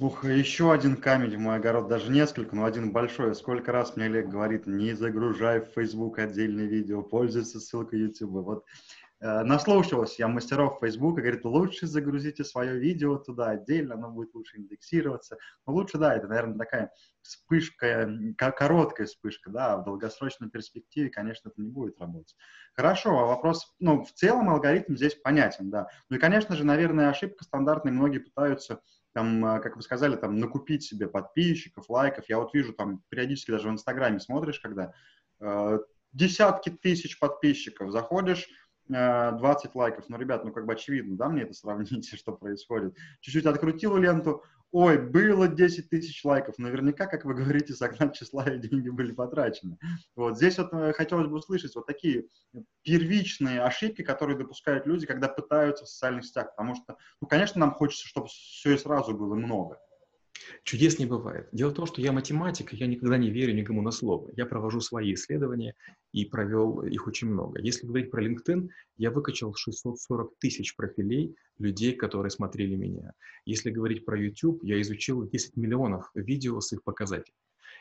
Ух, 0.02 0.24
еще 0.24 0.72
один 0.72 0.96
камень 0.96 1.36
в 1.36 1.38
мой 1.38 1.54
огород, 1.54 1.86
даже 1.86 2.10
несколько, 2.10 2.56
но 2.56 2.64
один 2.64 2.90
большой. 2.90 3.36
Сколько 3.36 3.70
раз 3.70 3.94
мне 3.94 4.06
Олег 4.06 4.28
говорит, 4.28 4.66
не 4.66 4.94
загружай 4.94 5.60
в 5.60 5.66
Facebook 5.76 6.18
отдельное 6.18 6.66
видео, 6.66 7.04
пользуйся 7.04 7.60
ссылкой 7.60 8.00
YouTube. 8.00 8.44
Вот 8.44 8.64
Э, 9.22 9.44
наслушалась 9.44 10.18
я 10.18 10.26
мастеров 10.26 10.78
Facebook, 10.80 11.18
говорит, 11.18 11.44
лучше 11.44 11.86
загрузите 11.86 12.42
свое 12.42 12.76
видео 12.76 13.18
туда 13.18 13.50
отдельно, 13.50 13.94
оно 13.94 14.10
будет 14.10 14.34
лучше 14.34 14.58
индексироваться. 14.58 15.38
Но 15.64 15.74
лучше, 15.74 15.96
да, 15.96 16.16
это, 16.16 16.26
наверное, 16.26 16.58
такая 16.58 16.90
вспышка, 17.22 18.10
короткая 18.36 19.06
вспышка, 19.06 19.50
да, 19.50 19.76
в 19.76 19.84
долгосрочной 19.84 20.50
перспективе, 20.50 21.08
конечно, 21.08 21.50
это 21.50 21.62
не 21.62 21.70
будет 21.70 22.00
работать. 22.00 22.34
Хорошо, 22.74 23.16
а 23.16 23.26
вопрос, 23.26 23.72
ну, 23.78 24.02
в 24.02 24.12
целом 24.12 24.50
алгоритм 24.50 24.96
здесь 24.96 25.14
понятен, 25.14 25.70
да. 25.70 25.86
Ну 26.08 26.16
и, 26.16 26.18
конечно 26.18 26.56
же, 26.56 26.64
наверное, 26.64 27.08
ошибка 27.08 27.44
стандартная, 27.44 27.92
многие 27.92 28.18
пытаются 28.18 28.80
там, 29.12 29.44
э, 29.44 29.60
как 29.60 29.76
вы 29.76 29.82
сказали, 29.82 30.16
там, 30.16 30.36
накупить 30.38 30.84
себе 30.84 31.08
подписчиков, 31.08 31.88
лайков. 31.88 32.24
Я 32.28 32.38
вот 32.38 32.54
вижу 32.54 32.72
там 32.72 33.02
периодически 33.08 33.50
даже 33.50 33.68
в 33.68 33.72
Инстаграме 33.72 34.20
смотришь, 34.20 34.60
когда 34.60 34.92
э, 35.40 35.78
десятки 36.12 36.70
тысяч 36.70 37.18
подписчиков, 37.18 37.90
заходишь, 37.90 38.48
20 38.88 39.74
лайков. 39.74 40.04
Ну, 40.08 40.18
ребят, 40.18 40.44
ну 40.44 40.52
как 40.52 40.66
бы 40.66 40.72
очевидно, 40.72 41.16
да, 41.16 41.28
мне 41.28 41.42
это 41.42 41.54
сравните, 41.54 42.16
что 42.16 42.32
происходит. 42.32 42.96
Чуть-чуть 43.20 43.46
открутил 43.46 43.96
ленту, 43.96 44.42
ой, 44.72 44.98
было 44.98 45.46
10 45.46 45.90
тысяч 45.90 46.24
лайков. 46.24 46.58
Наверняка, 46.58 47.06
как 47.06 47.24
вы 47.24 47.34
говорите, 47.34 47.74
согнать 47.74 48.16
числа 48.16 48.44
и 48.44 48.58
деньги 48.58 48.88
были 48.88 49.12
потрачены. 49.12 49.78
Вот 50.16 50.36
здесь 50.36 50.58
вот 50.58 50.72
э, 50.72 50.92
хотелось 50.94 51.28
бы 51.28 51.36
услышать 51.36 51.74
вот 51.74 51.86
такие 51.86 52.26
первичные 52.82 53.62
ошибки, 53.62 54.02
которые 54.02 54.36
допускают 54.36 54.86
люди, 54.86 55.06
когда 55.06 55.28
пытаются 55.28 55.84
в 55.84 55.88
социальных 55.88 56.24
сетях. 56.24 56.56
Потому 56.56 56.74
что, 56.74 56.96
ну, 57.20 57.28
конечно, 57.28 57.60
нам 57.60 57.72
хочется, 57.72 58.08
чтобы 58.08 58.28
все 58.28 58.74
и 58.74 58.78
сразу 58.78 59.14
было 59.14 59.34
много. 59.34 59.78
Чудес 60.64 60.98
не 60.98 61.06
бывает. 61.06 61.48
Дело 61.52 61.70
в 61.70 61.74
том, 61.74 61.86
что 61.86 62.00
я 62.00 62.12
математик, 62.12 62.72
и 62.72 62.76
я 62.76 62.86
никогда 62.86 63.18
не 63.18 63.30
верю 63.30 63.54
никому 63.54 63.82
на 63.82 63.90
слово. 63.90 64.30
Я 64.36 64.46
провожу 64.46 64.80
свои 64.80 65.14
исследования 65.14 65.74
и 66.12 66.24
провел 66.24 66.82
их 66.82 67.06
очень 67.06 67.28
много. 67.28 67.60
Если 67.60 67.86
говорить 67.86 68.10
про 68.10 68.24
LinkedIn, 68.24 68.68
я 68.96 69.10
выкачал 69.10 69.54
640 69.54 70.38
тысяч 70.38 70.74
профилей 70.76 71.36
людей, 71.58 71.92
которые 71.94 72.30
смотрели 72.30 72.76
меня. 72.76 73.12
Если 73.44 73.70
говорить 73.70 74.04
про 74.04 74.18
YouTube, 74.18 74.62
я 74.62 74.80
изучил 74.80 75.28
10 75.28 75.56
миллионов 75.56 76.10
видео 76.14 76.60
с 76.60 76.72
их 76.72 76.82
показателями. 76.82 77.36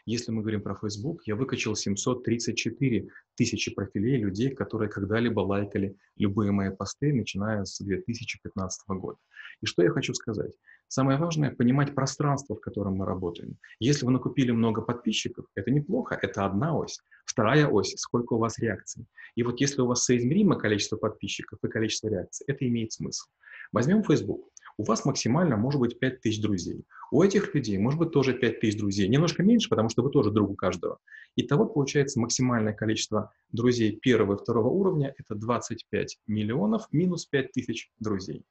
Если 0.05 0.31
мы 0.31 0.41
говорим 0.41 0.61
про 0.61 0.75
Facebook, 0.75 1.21
я 1.27 1.35
выкачал 1.35 1.75
734 1.75 3.07
тысячи 3.35 3.73
профилей 3.73 4.17
людей, 4.17 4.49
которые 4.49 4.89
когда-либо 4.89 5.41
лайкали 5.41 5.95
любые 6.17 6.51
мои 6.51 6.71
посты, 6.71 7.13
начиная 7.13 7.65
с 7.65 7.79
2015 7.79 8.87
года. 8.89 9.19
И 9.61 9.67
что 9.67 9.83
я 9.83 9.91
хочу 9.91 10.13
сказать? 10.13 10.51
Самое 10.93 11.17
важное– 11.17 11.55
понимать 11.57 11.95
пространство, 11.95 12.53
в 12.53 12.59
котором 12.59 12.95
мы 12.95 13.05
работаем. 13.05 13.55
Если 13.79 14.05
вы 14.05 14.11
накупили 14.11 14.51
много 14.51 14.81
подписчиков, 14.81 15.45
это 15.55 15.71
неплохо, 15.71 16.19
это 16.21 16.43
одна 16.43 16.75
ось. 16.77 16.99
Вторая 17.23 17.65
ось– 17.65 17.93
сколько 17.95 18.33
у 18.33 18.39
вас 18.39 18.59
реакций. 18.59 19.05
И 19.35 19.43
вот 19.43 19.61
если 19.61 19.79
у 19.79 19.85
вас 19.85 20.03
соизмеримо 20.03 20.57
количество 20.57 20.97
подписчиков 20.97 21.59
и 21.63 21.69
количество 21.69 22.09
реакций, 22.09 22.43
это 22.45 22.67
имеет 22.67 22.91
смысл. 22.91 23.29
Возьмем 23.71 24.03
Facebook. 24.03 24.49
У 24.75 24.83
вас 24.83 25.05
максимально 25.05 25.55
может 25.55 25.79
быть 25.79 25.97
5000 25.97 26.41
друзей. 26.41 26.83
У 27.09 27.23
этих 27.23 27.55
людей 27.55 27.77
может 27.77 27.97
быть 27.97 28.11
тоже 28.11 28.33
5000 28.33 28.77
друзей. 28.77 29.07
Немножко 29.07 29.43
меньше, 29.43 29.69
потому 29.69 29.87
что 29.87 30.03
вы 30.03 30.11
тоже 30.11 30.29
друг 30.29 30.49
у 30.49 30.55
каждого. 30.55 30.97
Итого 31.37 31.67
получается 31.67 32.19
максимальное 32.19 32.73
количество 32.73 33.31
друзей 33.53 33.95
первого 33.95 34.35
и 34.35 34.37
второго 34.37 34.67
уровня– 34.67 35.15
это 35.17 35.35
25 35.35 36.19
миллионов 36.27 36.87
минус 36.91 37.27
5000 37.27 37.93
друзей. 37.99 38.43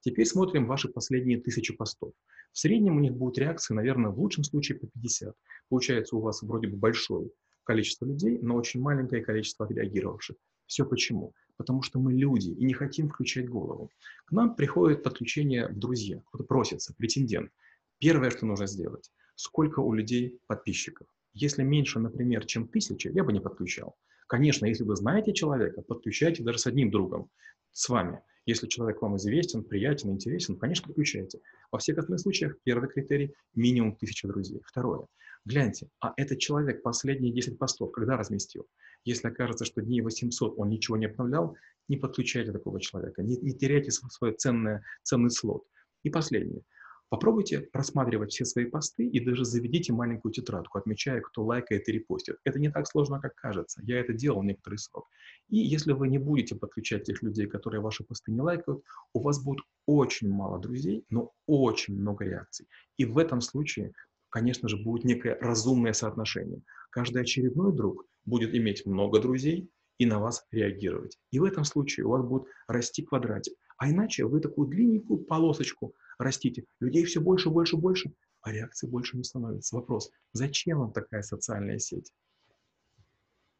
Теперь 0.00 0.26
смотрим 0.26 0.66
ваши 0.66 0.88
последние 0.88 1.40
тысячи 1.40 1.74
постов. 1.74 2.12
В 2.52 2.58
среднем 2.58 2.96
у 2.96 3.00
них 3.00 3.14
будут 3.14 3.38
реакции, 3.38 3.74
наверное, 3.74 4.10
в 4.10 4.18
лучшем 4.18 4.44
случае 4.44 4.78
по 4.78 4.86
50. 4.86 5.34
Получается 5.68 6.16
у 6.16 6.20
вас 6.20 6.42
вроде 6.42 6.68
бы 6.68 6.76
большое 6.76 7.30
количество 7.64 8.06
людей, 8.06 8.38
но 8.40 8.56
очень 8.56 8.80
маленькое 8.80 9.22
количество 9.22 9.66
отреагировавших. 9.66 10.36
Все 10.66 10.84
почему? 10.84 11.34
Потому 11.56 11.82
что 11.82 11.98
мы 11.98 12.12
люди 12.12 12.50
и 12.50 12.64
не 12.64 12.74
хотим 12.74 13.08
включать 13.08 13.48
голову. 13.48 13.90
К 14.26 14.32
нам 14.32 14.54
приходит 14.54 15.02
подключение 15.02 15.68
в 15.68 15.78
друзья, 15.78 16.22
кто-то 16.26 16.44
просится, 16.44 16.94
претендент. 16.96 17.50
Первое, 17.98 18.30
что 18.30 18.46
нужно 18.46 18.66
сделать, 18.66 19.10
сколько 19.34 19.80
у 19.80 19.92
людей 19.92 20.38
подписчиков. 20.46 21.08
Если 21.32 21.62
меньше, 21.62 21.98
например, 21.98 22.44
чем 22.44 22.68
тысяча, 22.68 23.10
я 23.10 23.24
бы 23.24 23.32
не 23.32 23.40
подключал. 23.40 23.96
Конечно, 24.28 24.66
если 24.66 24.84
вы 24.84 24.94
знаете 24.94 25.32
человека, 25.32 25.80
подключайте 25.82 26.42
даже 26.42 26.58
с 26.58 26.66
одним 26.66 26.90
другом, 26.90 27.30
с 27.72 27.88
вами. 27.88 28.20
Если 28.44 28.66
человек 28.66 29.00
вам 29.00 29.16
известен, 29.16 29.64
приятен, 29.64 30.10
интересен, 30.10 30.56
конечно, 30.56 30.86
подключайте. 30.86 31.40
Во 31.72 31.78
всех 31.78 31.98
остальных 31.98 32.20
случаях 32.20 32.56
первый 32.62 32.88
критерий– 32.90 33.34
минимум 33.54 33.96
тысяча 33.96 34.28
друзей. 34.28 34.60
Второе. 34.66 35.06
Гляньте, 35.46 35.88
а 36.00 36.12
этот 36.16 36.40
человек 36.40 36.82
последние 36.82 37.32
10 37.32 37.58
постов 37.58 37.90
когда 37.90 38.18
разместил? 38.18 38.66
Если 39.04 39.28
окажется, 39.28 39.64
что 39.64 39.80
дней 39.80 40.02
800 40.02 40.58
он 40.58 40.68
ничего 40.68 40.98
не 40.98 41.06
обновлял, 41.06 41.56
не 41.88 41.96
подключайте 41.96 42.52
такого 42.52 42.80
человека, 42.80 43.22
не, 43.22 43.38
не 43.38 43.52
теряйте 43.52 43.90
свой 43.90 44.34
ценный, 44.34 44.80
ценный 45.02 45.30
слот. 45.30 45.64
И 46.02 46.10
последнее. 46.10 46.62
Попробуйте 47.10 47.60
просматривать 47.60 48.32
все 48.32 48.44
свои 48.44 48.66
посты 48.66 49.06
и 49.06 49.24
даже 49.24 49.46
заведите 49.46 49.94
маленькую 49.94 50.30
тетрадку, 50.30 50.76
отмечая, 50.76 51.22
кто 51.22 51.42
лайкает 51.42 51.88
и 51.88 51.92
репостит. 51.92 52.36
Это 52.44 52.58
не 52.58 52.70
так 52.70 52.86
сложно, 52.86 53.18
как 53.18 53.34
кажется. 53.34 53.80
Я 53.82 53.98
это 54.00 54.12
делал 54.12 54.42
некоторый 54.42 54.76
срок. 54.76 55.06
И 55.48 55.56
если 55.56 55.92
вы 55.92 56.08
не 56.08 56.18
будете 56.18 56.54
подключать 56.54 57.04
тех 57.04 57.22
людей, 57.22 57.46
которые 57.46 57.80
ваши 57.80 58.04
посты 58.04 58.30
не 58.30 58.42
лайкают, 58.42 58.82
у 59.14 59.20
вас 59.20 59.42
будет 59.42 59.60
очень 59.86 60.28
мало 60.28 60.58
друзей, 60.58 61.06
но 61.08 61.32
очень 61.46 61.98
много 61.98 62.26
реакций. 62.26 62.66
И 62.98 63.06
в 63.06 63.16
этом 63.16 63.40
случае, 63.40 63.92
конечно 64.28 64.68
же, 64.68 64.76
будет 64.76 65.04
некое 65.04 65.38
разумное 65.40 65.94
соотношение. 65.94 66.60
Каждый 66.90 67.22
очередной 67.22 67.74
друг 67.74 68.04
будет 68.26 68.54
иметь 68.54 68.84
много 68.84 69.18
друзей 69.18 69.70
и 69.96 70.04
на 70.04 70.18
вас 70.18 70.44
реагировать. 70.50 71.18
И 71.30 71.38
в 71.38 71.44
этом 71.44 71.64
случае 71.64 72.04
у 72.04 72.10
вас 72.10 72.22
будет 72.22 72.44
расти 72.66 73.02
квадратик. 73.02 73.54
А 73.78 73.88
иначе 73.88 74.26
вы 74.26 74.40
такую 74.40 74.68
длинненькую 74.68 75.20
полосочку– 75.20 75.94
растите. 76.18 76.64
Людей 76.80 77.04
все 77.04 77.20
больше, 77.20 77.50
больше, 77.50 77.76
больше, 77.76 78.12
а 78.42 78.52
реакции 78.52 78.86
больше 78.86 79.16
не 79.16 79.24
становится. 79.24 79.76
Вопрос, 79.76 80.10
зачем 80.32 80.78
вам 80.78 80.92
такая 80.92 81.22
социальная 81.22 81.78
сеть? 81.78 82.12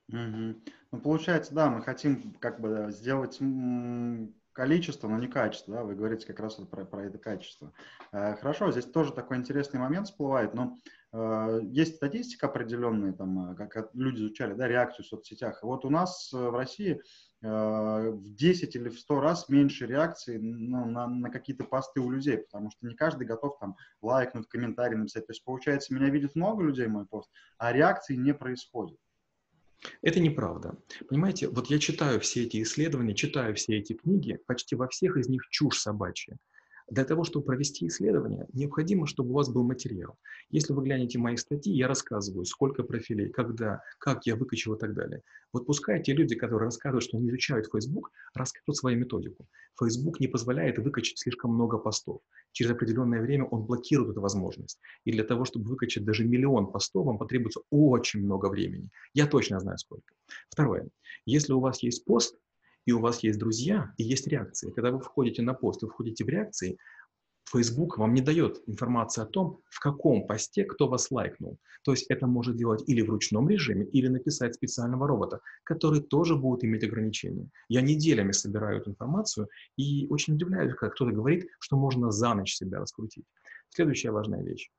Угу. 0.08 0.16
Ну, 0.92 1.00
получается, 1.02 1.54
да, 1.54 1.70
мы 1.70 1.82
хотим 1.82 2.34
как 2.40 2.60
бы 2.60 2.88
сделать 2.90 3.38
количество, 4.58 5.06
но 5.06 5.18
не 5.18 5.28
качество, 5.28 5.72
да, 5.72 5.84
вы 5.84 5.94
говорите 5.94 6.26
как 6.26 6.40
раз 6.40 6.58
вот 6.58 6.68
про, 6.68 6.84
про 6.84 7.04
это 7.04 7.16
качество. 7.16 7.72
Э, 8.10 8.34
хорошо, 8.34 8.72
здесь 8.72 8.86
тоже 8.86 9.12
такой 9.12 9.36
интересный 9.36 9.78
момент 9.78 10.08
всплывает, 10.08 10.52
но 10.52 10.76
э, 11.12 11.60
есть 11.62 11.94
статистика 11.94 12.48
определенная, 12.48 13.12
там, 13.12 13.52
э, 13.52 13.54
как 13.54 13.90
люди 13.94 14.16
изучали, 14.18 14.54
да, 14.54 14.66
реакцию 14.66 15.04
в 15.04 15.08
соцсетях. 15.08 15.62
Вот 15.62 15.84
у 15.84 15.90
нас 15.90 16.32
в 16.32 16.56
России 16.56 17.00
в 17.40 18.34
10 18.34 18.74
или 18.74 18.88
в 18.88 18.98
100 18.98 19.20
раз 19.20 19.48
меньше 19.48 19.86
реакций 19.86 20.40
ну, 20.40 20.86
на, 20.86 21.06
на 21.06 21.30
какие-то 21.30 21.62
посты 21.62 22.00
у 22.00 22.10
людей, 22.10 22.38
потому 22.38 22.72
что 22.72 22.84
не 22.84 22.96
каждый 22.96 23.28
готов 23.28 23.60
там 23.60 23.76
лайкнуть, 24.02 24.48
комментарий 24.48 24.96
написать. 24.96 25.28
То 25.28 25.30
есть, 25.30 25.44
получается, 25.44 25.94
меня 25.94 26.10
видит 26.10 26.34
много 26.34 26.64
людей 26.64 26.88
мой 26.88 27.06
пост, 27.06 27.30
а 27.56 27.72
реакции 27.72 28.16
не 28.16 28.34
происходит. 28.34 28.98
Это 30.02 30.20
неправда. 30.20 30.76
Понимаете, 31.08 31.48
вот 31.48 31.68
я 31.68 31.78
читаю 31.78 32.20
все 32.20 32.44
эти 32.44 32.62
исследования, 32.62 33.14
читаю 33.14 33.54
все 33.54 33.78
эти 33.78 33.92
книги, 33.92 34.38
почти 34.46 34.74
во 34.74 34.88
всех 34.88 35.16
из 35.16 35.28
них 35.28 35.42
чушь 35.50 35.78
собачья. 35.78 36.36
Для 36.90 37.04
того, 37.04 37.24
чтобы 37.24 37.44
провести 37.44 37.86
исследование, 37.86 38.46
необходимо, 38.54 39.06
чтобы 39.06 39.30
у 39.30 39.34
вас 39.34 39.50
был 39.50 39.62
материал. 39.62 40.16
Если 40.48 40.72
вы 40.72 40.82
глянете 40.82 41.18
мои 41.18 41.36
статьи, 41.36 41.74
я 41.74 41.86
рассказываю, 41.86 42.46
сколько 42.46 42.82
профилей, 42.82 43.28
когда, 43.28 43.82
как 43.98 44.24
я 44.26 44.36
выкачал 44.36 44.74
и 44.74 44.78
так 44.78 44.94
далее. 44.94 45.22
Вот 45.52 45.66
пускай 45.66 46.02
те 46.02 46.14
люди, 46.14 46.34
которые 46.34 46.66
рассказывают, 46.66 47.04
что 47.04 47.18
они 47.18 47.28
изучают 47.28 47.68
Facebook, 47.70 48.10
расскажут 48.32 48.76
свою 48.76 48.98
методику. 48.98 49.46
Facebook 49.78 50.18
не 50.18 50.28
позволяет 50.28 50.78
выкачать 50.78 51.18
слишком 51.18 51.52
много 51.52 51.76
постов. 51.76 52.22
Через 52.52 52.70
определенное 52.70 53.20
время 53.20 53.44
он 53.44 53.64
блокирует 53.64 54.12
эту 54.12 54.22
возможность. 54.22 54.80
И 55.04 55.12
для 55.12 55.24
того, 55.24 55.44
чтобы 55.44 55.68
выкачать 55.68 56.04
даже 56.04 56.24
миллион 56.24 56.72
постов, 56.72 57.06
вам 57.06 57.18
потребуется 57.18 57.60
очень 57.70 58.20
много 58.20 58.48
времени. 58.48 58.90
Я 59.12 59.26
точно 59.26 59.60
знаю 59.60 59.76
сколько. 59.76 60.14
Второе. 60.48 60.88
Если 61.26 61.52
у 61.52 61.60
вас 61.60 61.82
есть 61.82 62.06
пост, 62.06 62.38
и 62.88 62.92
у 62.92 63.00
вас 63.00 63.22
есть 63.22 63.38
друзья, 63.38 63.92
и 63.98 64.02
есть 64.02 64.26
реакции. 64.26 64.70
Когда 64.70 64.90
вы 64.90 64.98
входите 64.98 65.42
на 65.42 65.52
пост, 65.52 65.82
вы 65.82 65.90
входите 65.90 66.24
в 66.24 66.28
реакции, 66.30 66.78
Facebook 67.52 67.98
вам 67.98 68.14
не 68.14 68.22
дает 68.22 68.62
информации 68.66 69.20
о 69.20 69.26
том, 69.26 69.60
в 69.68 69.78
каком 69.78 70.26
посте 70.26 70.64
кто 70.64 70.88
вас 70.88 71.10
лайкнул. 71.10 71.58
То 71.84 71.90
есть 71.90 72.06
это 72.08 72.26
может 72.26 72.56
делать 72.56 72.82
или 72.86 73.02
в 73.02 73.10
ручном 73.10 73.46
режиме, 73.46 73.84
или 73.84 74.08
написать 74.08 74.54
специального 74.54 75.06
робота, 75.06 75.40
который 75.64 76.00
тоже 76.00 76.34
будет 76.34 76.64
иметь 76.64 76.82
ограничения. 76.82 77.50
Я 77.68 77.82
неделями 77.82 78.32
собираю 78.32 78.80
эту 78.80 78.92
информацию 78.92 79.48
и 79.76 80.06
очень 80.08 80.36
удивляюсь, 80.36 80.72
когда 80.72 80.90
кто-то 80.90 81.12
говорит, 81.12 81.46
что 81.60 81.76
можно 81.76 82.10
за 82.10 82.32
ночь 82.32 82.54
себя 82.54 82.78
раскрутить. 82.78 83.26
Следующая 83.68 84.12
важная 84.12 84.42
вещь. 84.42 84.70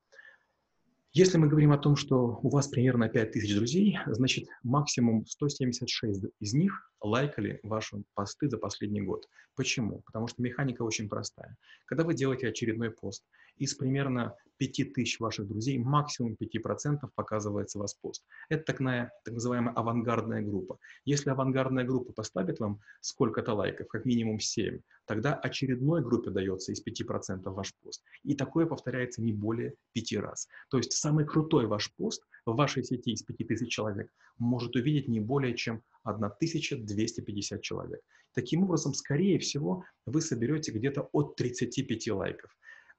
Если 1.13 1.39
мы 1.39 1.47
говорим 1.47 1.71
о 1.71 1.79
том, 1.79 1.95
что 1.95 2.39
у 2.43 2.49
вас 2.49 2.67
примерно 2.67 3.09
5000 3.09 3.55
друзей, 3.55 3.97
значит 4.05 4.47
максимум 4.61 5.25
176 5.25 6.25
из 6.39 6.53
них 6.53 6.93
лайкали 7.01 7.59
ваши 7.63 8.03
посты 8.13 8.47
за 8.47 8.59
последний 8.59 9.01
год. 9.01 9.25
Почему? 9.55 10.03
Потому 10.05 10.27
что 10.27 10.43
механика 10.43 10.83
очень 10.83 11.09
простая. 11.09 11.57
Когда 11.85 12.03
вы 12.03 12.13
делаете 12.13 12.47
очередной 12.47 12.91
пост, 12.91 13.25
из 13.59 13.75
примерно 13.75 14.35
5000 14.57 15.19
ваших 15.19 15.47
друзей 15.47 15.77
максимум 15.77 16.35
5% 16.39 17.09
показывается 17.15 17.79
вас 17.79 17.93
пост. 17.93 18.25
Это 18.49 18.73
так, 18.73 18.77
так 19.23 19.33
называемая 19.33 19.73
авангардная 19.73 20.41
группа. 20.41 20.77
Если 21.05 21.29
авангардная 21.29 21.85
группа 21.85 22.11
поставит 22.11 22.59
вам 22.59 22.79
сколько-то 22.99 23.53
лайков, 23.53 23.87
как 23.87 24.05
минимум 24.05 24.39
7, 24.39 24.81
тогда 25.05 25.33
очередной 25.33 26.01
группе 26.01 26.29
дается 26.29 26.73
из 26.73 26.83
5% 26.85 27.49
ваш 27.49 27.73
пост. 27.81 28.03
И 28.23 28.35
такое 28.35 28.65
повторяется 28.65 29.21
не 29.21 29.31
более 29.31 29.75
5 29.93 30.13
раз. 30.17 30.47
То 30.69 30.77
есть 30.77 30.91
самый 30.91 31.25
крутой 31.25 31.67
ваш 31.67 31.93
пост 31.95 32.21
в 32.45 32.55
вашей 32.55 32.83
сети 32.83 33.11
из 33.11 33.23
5000 33.23 33.69
человек 33.69 34.11
может 34.37 34.75
увидеть 34.75 35.07
не 35.07 35.21
более 35.21 35.55
чем 35.55 35.81
1250 36.03 37.61
человек. 37.61 38.01
Таким 38.33 38.63
образом, 38.63 38.93
скорее 38.93 39.39
всего, 39.39 39.83
вы 40.05 40.21
соберете 40.21 40.71
где-то 40.71 41.09
от 41.13 41.35
35 41.35 42.07
лайков. 42.11 42.51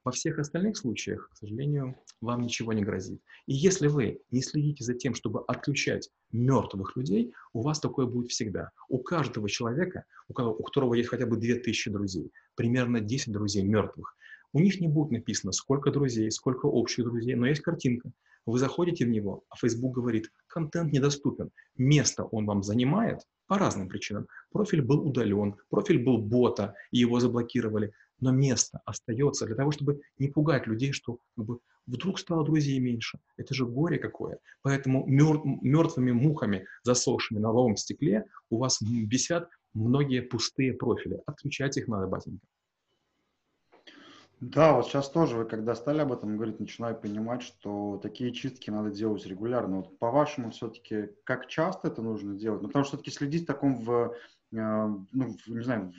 Во 0.03 0.11
всех 0.11 0.39
остальных 0.39 0.77
случаях, 0.77 1.29
к 1.31 1.37
сожалению, 1.37 1.95
вам 2.21 2.41
ничего 2.41 2.73
не 2.73 2.81
грозит. 2.81 3.21
И 3.45 3.53
если 3.53 3.85
вы 3.85 4.19
не 4.31 4.41
следите 4.41 4.83
за 4.83 4.95
тем, 4.95 5.13
чтобы 5.13 5.43
отключать 5.47 6.09
мертвых 6.31 6.95
людей, 6.95 7.33
у 7.53 7.61
вас 7.61 7.79
такое 7.79 8.07
будет 8.07 8.31
всегда. 8.31 8.71
У 8.89 8.97
каждого 8.97 9.47
человека, 9.47 10.05
у, 10.27 10.33
которого 10.33 10.95
есть 10.95 11.09
хотя 11.09 11.27
бы 11.27 11.37
2000 11.37 11.91
друзей, 11.91 12.31
примерно 12.55 12.99
10 12.99 13.31
друзей 13.31 13.61
мертвых. 13.61 14.15
У 14.53 14.59
них 14.59 14.81
не 14.81 14.87
будет 14.87 15.11
написано, 15.11 15.51
сколько 15.51 15.91
друзей, 15.91 16.31
сколько 16.31 16.65
общих 16.65 17.05
друзей, 17.05 17.35
но 17.35 17.45
есть 17.45 17.61
картинка. 17.61 18.11
Вы 18.47 18.57
заходите 18.57 19.05
в 19.05 19.09
него, 19.09 19.43
а 19.49 19.55
Facebook 19.55 19.93
говорит, 19.93 20.31
контент 20.47 20.91
недоступен. 20.91 21.51
Место 21.77 22.23
он 22.23 22.47
вам 22.47 22.63
занимает 22.63 23.19
по 23.45 23.59
разным 23.59 23.87
причинам. 23.87 24.27
Профиль 24.51 24.81
был 24.81 25.05
удален, 25.07 25.57
профиль 25.69 26.03
был 26.03 26.17
бота, 26.17 26.73
и 26.89 26.97
его 26.97 27.19
заблокировали. 27.19 27.93
Но 28.21 28.31
место 28.31 28.81
остается 28.85 29.45
для 29.45 29.55
того, 29.55 29.71
чтобы 29.71 30.01
не 30.17 30.29
пугать 30.29 30.67
людей, 30.67 30.93
что 30.93 31.17
как 31.35 31.45
бы, 31.45 31.59
вдруг 31.87 32.19
стало 32.19 32.45
друзей 32.45 32.79
меньше. 32.79 33.19
Это 33.35 33.53
же 33.53 33.65
горе 33.65 33.97
какое. 33.97 34.37
Поэтому 34.61 35.05
мертвыми 35.05 36.11
мухами, 36.11 36.65
засохшими 36.83 37.39
на 37.39 37.51
ловом 37.51 37.75
стекле, 37.75 38.25
у 38.49 38.57
вас 38.57 38.79
висят 38.81 39.49
многие 39.73 40.21
пустые 40.21 40.73
профили. 40.73 41.21
Отключать 41.25 41.77
их 41.77 41.87
надо, 41.87 42.07
батенька. 42.07 42.45
Да, 44.41 44.73
вот 44.73 44.87
сейчас 44.87 45.07
тоже 45.07 45.37
вы, 45.37 45.45
когда 45.45 45.75
стали 45.75 45.99
об 45.99 46.11
этом 46.11 46.35
говорить, 46.35 46.59
начинаю 46.59 46.95
понимать, 46.95 47.43
что 47.43 47.99
такие 48.01 48.33
чистки 48.33 48.71
надо 48.71 48.89
делать 48.89 49.23
регулярно. 49.27 49.77
Вот 49.77 49.99
по-вашему, 49.99 50.49
все-таки, 50.49 51.09
как 51.25 51.47
часто 51.47 51.89
это 51.89 52.01
нужно 52.01 52.33
делать? 52.33 52.63
Ну, 52.63 52.67
потому 52.67 52.83
что 52.83 52.97
все-таки 52.97 53.15
следить 53.15 53.43
в 53.43 53.45
таком 53.45 53.75
в, 53.75 54.15
ну, 54.51 55.07
в, 55.11 55.47
не 55.47 55.63
знаю, 55.63 55.93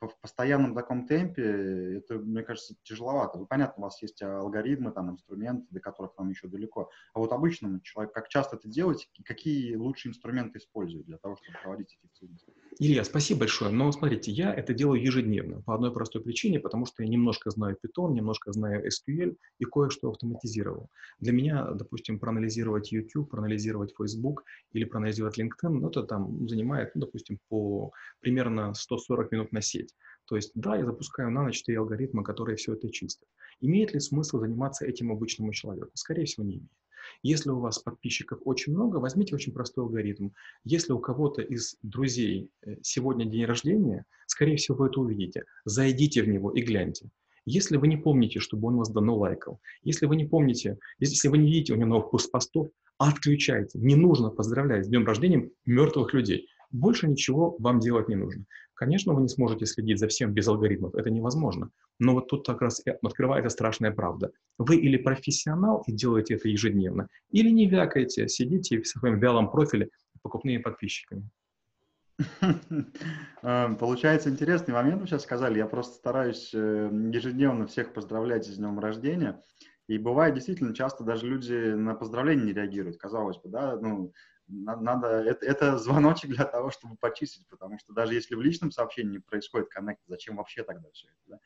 в 0.00 0.20
постоянном 0.20 0.74
таком 0.74 1.06
темпе, 1.06 1.98
это, 1.98 2.18
мне 2.18 2.42
кажется, 2.42 2.74
тяжеловато. 2.82 3.38
Ну, 3.38 3.46
понятно, 3.46 3.82
у 3.82 3.84
вас 3.84 4.00
есть 4.02 4.22
алгоритмы, 4.22 4.92
там, 4.92 5.10
инструменты, 5.10 5.66
до 5.70 5.80
которых 5.80 6.16
вам 6.16 6.30
еще 6.30 6.48
далеко. 6.48 6.90
А 7.14 7.18
вот 7.18 7.32
обычному 7.32 7.80
человеку, 7.80 8.14
как 8.14 8.28
часто 8.28 8.56
это 8.56 8.68
делать, 8.68 9.08
какие 9.24 9.74
лучшие 9.74 10.10
инструменты 10.10 10.58
используют 10.58 11.06
для 11.06 11.18
того, 11.18 11.36
чтобы 11.36 11.58
проводить 11.62 11.94
эффективность? 11.94 12.48
Илья, 12.78 13.04
спасибо 13.04 13.40
большое. 13.40 13.70
Но 13.70 13.90
смотрите, 13.92 14.30
я 14.30 14.54
это 14.54 14.72
делаю 14.72 15.02
ежедневно 15.02 15.60
по 15.62 15.74
одной 15.74 15.92
простой 15.92 16.22
причине, 16.22 16.60
потому 16.60 16.86
что 16.86 17.02
я 17.02 17.08
немножко 17.08 17.50
знаю 17.50 17.76
Python, 17.76 18.12
немножко 18.12 18.52
знаю 18.52 18.86
SQL 18.86 19.36
и 19.58 19.64
кое-что 19.64 20.10
автоматизировал. 20.10 20.88
Для 21.18 21.32
меня, 21.32 21.72
допустим, 21.72 22.18
проанализировать 22.18 22.92
YouTube, 22.92 23.30
проанализировать 23.30 23.94
Facebook 23.96 24.44
или 24.72 24.84
проанализировать 24.84 25.38
LinkedIn, 25.38 25.68
ну, 25.68 25.88
это 25.88 26.04
там 26.04 26.48
занимает, 26.48 26.94
ну, 26.94 27.02
допустим, 27.02 27.38
по 27.48 27.92
примерно 28.20 28.72
140 28.72 29.32
минут 29.32 29.52
на 29.52 29.60
сеть. 29.60 29.94
То 30.26 30.36
есть, 30.36 30.52
да, 30.54 30.76
я 30.76 30.84
запускаю 30.84 31.30
на 31.30 31.42
ночь 31.42 31.62
три 31.64 31.74
алгоритма, 31.74 32.22
которые 32.22 32.56
все 32.56 32.74
это 32.74 32.88
чистят. 32.90 33.28
Имеет 33.60 33.92
ли 33.94 34.00
смысл 34.00 34.38
заниматься 34.38 34.86
этим 34.86 35.10
обычному 35.10 35.52
человеку? 35.52 35.90
Скорее 35.94 36.24
всего, 36.24 36.46
не 36.46 36.58
имеет. 36.58 36.79
Если 37.22 37.50
у 37.50 37.60
вас 37.60 37.78
подписчиков 37.78 38.40
очень 38.44 38.72
много, 38.72 38.96
возьмите 38.96 39.34
очень 39.34 39.52
простой 39.52 39.84
алгоритм. 39.84 40.30
Если 40.64 40.92
у 40.92 40.98
кого-то 40.98 41.42
из 41.42 41.76
друзей 41.82 42.50
э, 42.62 42.76
сегодня 42.82 43.24
день 43.24 43.44
рождения, 43.44 44.04
скорее 44.26 44.56
всего, 44.56 44.78
вы 44.78 44.86
это 44.88 45.00
увидите. 45.00 45.44
Зайдите 45.64 46.22
в 46.22 46.28
него 46.28 46.50
и 46.50 46.62
гляньте. 46.62 47.10
Если 47.46 47.76
вы 47.76 47.88
не 47.88 47.96
помните, 47.96 48.38
чтобы 48.38 48.68
он 48.68 48.76
вас 48.76 48.90
давно 48.90 49.16
лайкал, 49.16 49.60
если 49.82 50.06
вы 50.06 50.16
не 50.16 50.26
помните, 50.26 50.78
если 50.98 51.28
вы 51.28 51.38
не 51.38 51.50
видите 51.50 51.72
у 51.72 51.76
него 51.76 51.88
новых 51.88 52.10
постов, 52.30 52.68
отключайте. 52.98 53.78
Не 53.78 53.96
нужно 53.96 54.30
поздравлять 54.30 54.84
с 54.84 54.88
днем 54.88 55.06
рождения 55.06 55.50
мертвых 55.64 56.12
людей. 56.12 56.48
Больше 56.70 57.08
ничего 57.08 57.56
вам 57.58 57.80
делать 57.80 58.08
не 58.08 58.14
нужно. 58.14 58.44
Конечно, 58.80 59.12
вы 59.12 59.20
не 59.20 59.28
сможете 59.28 59.66
следить 59.66 59.98
за 59.98 60.08
всем 60.08 60.32
без 60.32 60.48
алгоритмов, 60.48 60.94
это 60.94 61.10
невозможно. 61.10 61.68
Но 61.98 62.14
вот 62.14 62.28
тут 62.28 62.46
как 62.46 62.62
раз 62.62 62.82
открывается 63.02 63.50
страшная 63.50 63.90
правда. 63.90 64.32
Вы 64.56 64.76
или 64.76 64.96
профессионал 64.96 65.84
и 65.86 65.92
делаете 65.92 66.36
это 66.36 66.48
ежедневно, 66.48 67.08
или 67.30 67.50
не 67.50 67.68
вякаете, 67.68 68.26
сидите 68.26 68.80
в 68.80 68.88
своем 68.88 69.20
вялом 69.20 69.50
профиле 69.50 69.90
покупными 70.22 70.56
подписчиками. 70.56 71.28
Эм, 73.42 73.76
получается 73.76 74.30
интересный 74.30 74.72
момент, 74.72 75.02
вы 75.02 75.06
сейчас 75.06 75.24
сказали. 75.24 75.58
Я 75.58 75.66
просто 75.66 75.96
стараюсь 75.96 76.50
э, 76.54 76.90
ежедневно 77.12 77.66
всех 77.66 77.92
поздравлять 77.92 78.46
с 78.46 78.56
днем 78.56 78.78
рождения. 78.78 79.42
И 79.88 79.98
бывает 79.98 80.34
действительно 80.34 80.74
часто 80.74 81.04
даже 81.04 81.26
люди 81.26 81.74
на 81.74 81.94
поздравления 81.94 82.44
не 82.44 82.52
реагируют, 82.54 82.96
казалось 82.96 83.36
бы, 83.36 83.50
да, 83.50 83.76
ну, 83.76 84.14
надо, 84.50 85.08
это, 85.08 85.46
это 85.46 85.78
звоночек 85.78 86.30
для 86.30 86.44
того, 86.44 86.70
чтобы 86.70 86.96
почистить, 86.96 87.46
потому 87.48 87.78
что 87.78 87.92
даже 87.92 88.14
если 88.14 88.34
в 88.34 88.42
личном 88.42 88.70
сообщении 88.70 89.18
происходит 89.18 89.68
коннект, 89.68 90.00
зачем 90.06 90.36
вообще 90.36 90.64
тогда 90.64 90.88
все 90.92 91.08
это? 91.08 91.16
Да? 91.26 91.38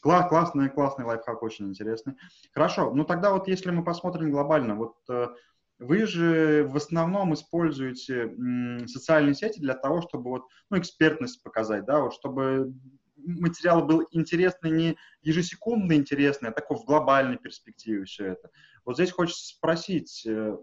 Класс, 0.00 0.28
классный, 0.28 0.68
классный 0.68 1.04
лайфхак, 1.04 1.42
очень 1.42 1.68
интересный. 1.68 2.16
Хорошо, 2.52 2.92
ну 2.92 3.04
тогда 3.04 3.32
вот 3.32 3.48
если 3.48 3.70
мы 3.70 3.84
посмотрим 3.84 4.30
глобально, 4.30 4.74
вот 4.74 4.96
э, 5.08 5.28
вы 5.78 6.06
же 6.06 6.66
в 6.68 6.76
основном 6.76 7.34
используете 7.34 8.34
социальные 8.86 9.34
сети 9.34 9.60
для 9.60 9.74
того, 9.74 10.02
чтобы 10.02 10.30
вот, 10.30 10.46
ну, 10.70 10.78
экспертность 10.78 11.42
показать, 11.42 11.84
да, 11.84 12.00
вот 12.00 12.14
чтобы 12.14 12.72
материал 13.16 13.84
был 13.84 14.06
интересный, 14.10 14.70
не 14.70 14.96
ежесекундно 15.22 15.94
интересный, 15.94 16.50
а 16.50 16.52
такой 16.52 16.76
в 16.76 16.84
глобальной 16.84 17.38
перспективе 17.38 18.04
все 18.04 18.26
это. 18.26 18.50
Вот 18.84 18.96
здесь 18.96 19.12
хочется 19.12 19.54
спросить, 19.54 20.24
э, 20.26 20.56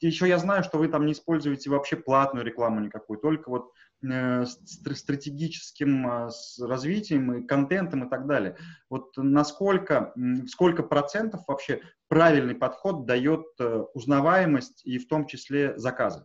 еще 0.00 0.28
я 0.28 0.38
знаю, 0.38 0.62
что 0.62 0.78
вы 0.78 0.88
там 0.88 1.06
не 1.06 1.12
используете 1.12 1.70
вообще 1.70 1.96
платную 1.96 2.44
рекламу 2.44 2.80
никакую, 2.80 3.18
только 3.18 3.48
вот 3.48 3.72
э, 4.02 4.44
стратегическим 4.44 6.06
э, 6.06 6.28
развитием 6.60 7.32
и 7.32 7.46
контентом 7.46 8.04
и 8.04 8.10
так 8.10 8.26
далее. 8.26 8.56
Вот 8.90 9.16
насколько, 9.16 10.12
сколько 10.48 10.82
процентов 10.82 11.42
вообще 11.46 11.80
правильный 12.08 12.54
подход 12.54 13.06
дает 13.06 13.46
узнаваемость 13.94 14.84
и 14.84 14.98
в 14.98 15.08
том 15.08 15.26
числе 15.26 15.78
заказы? 15.78 16.24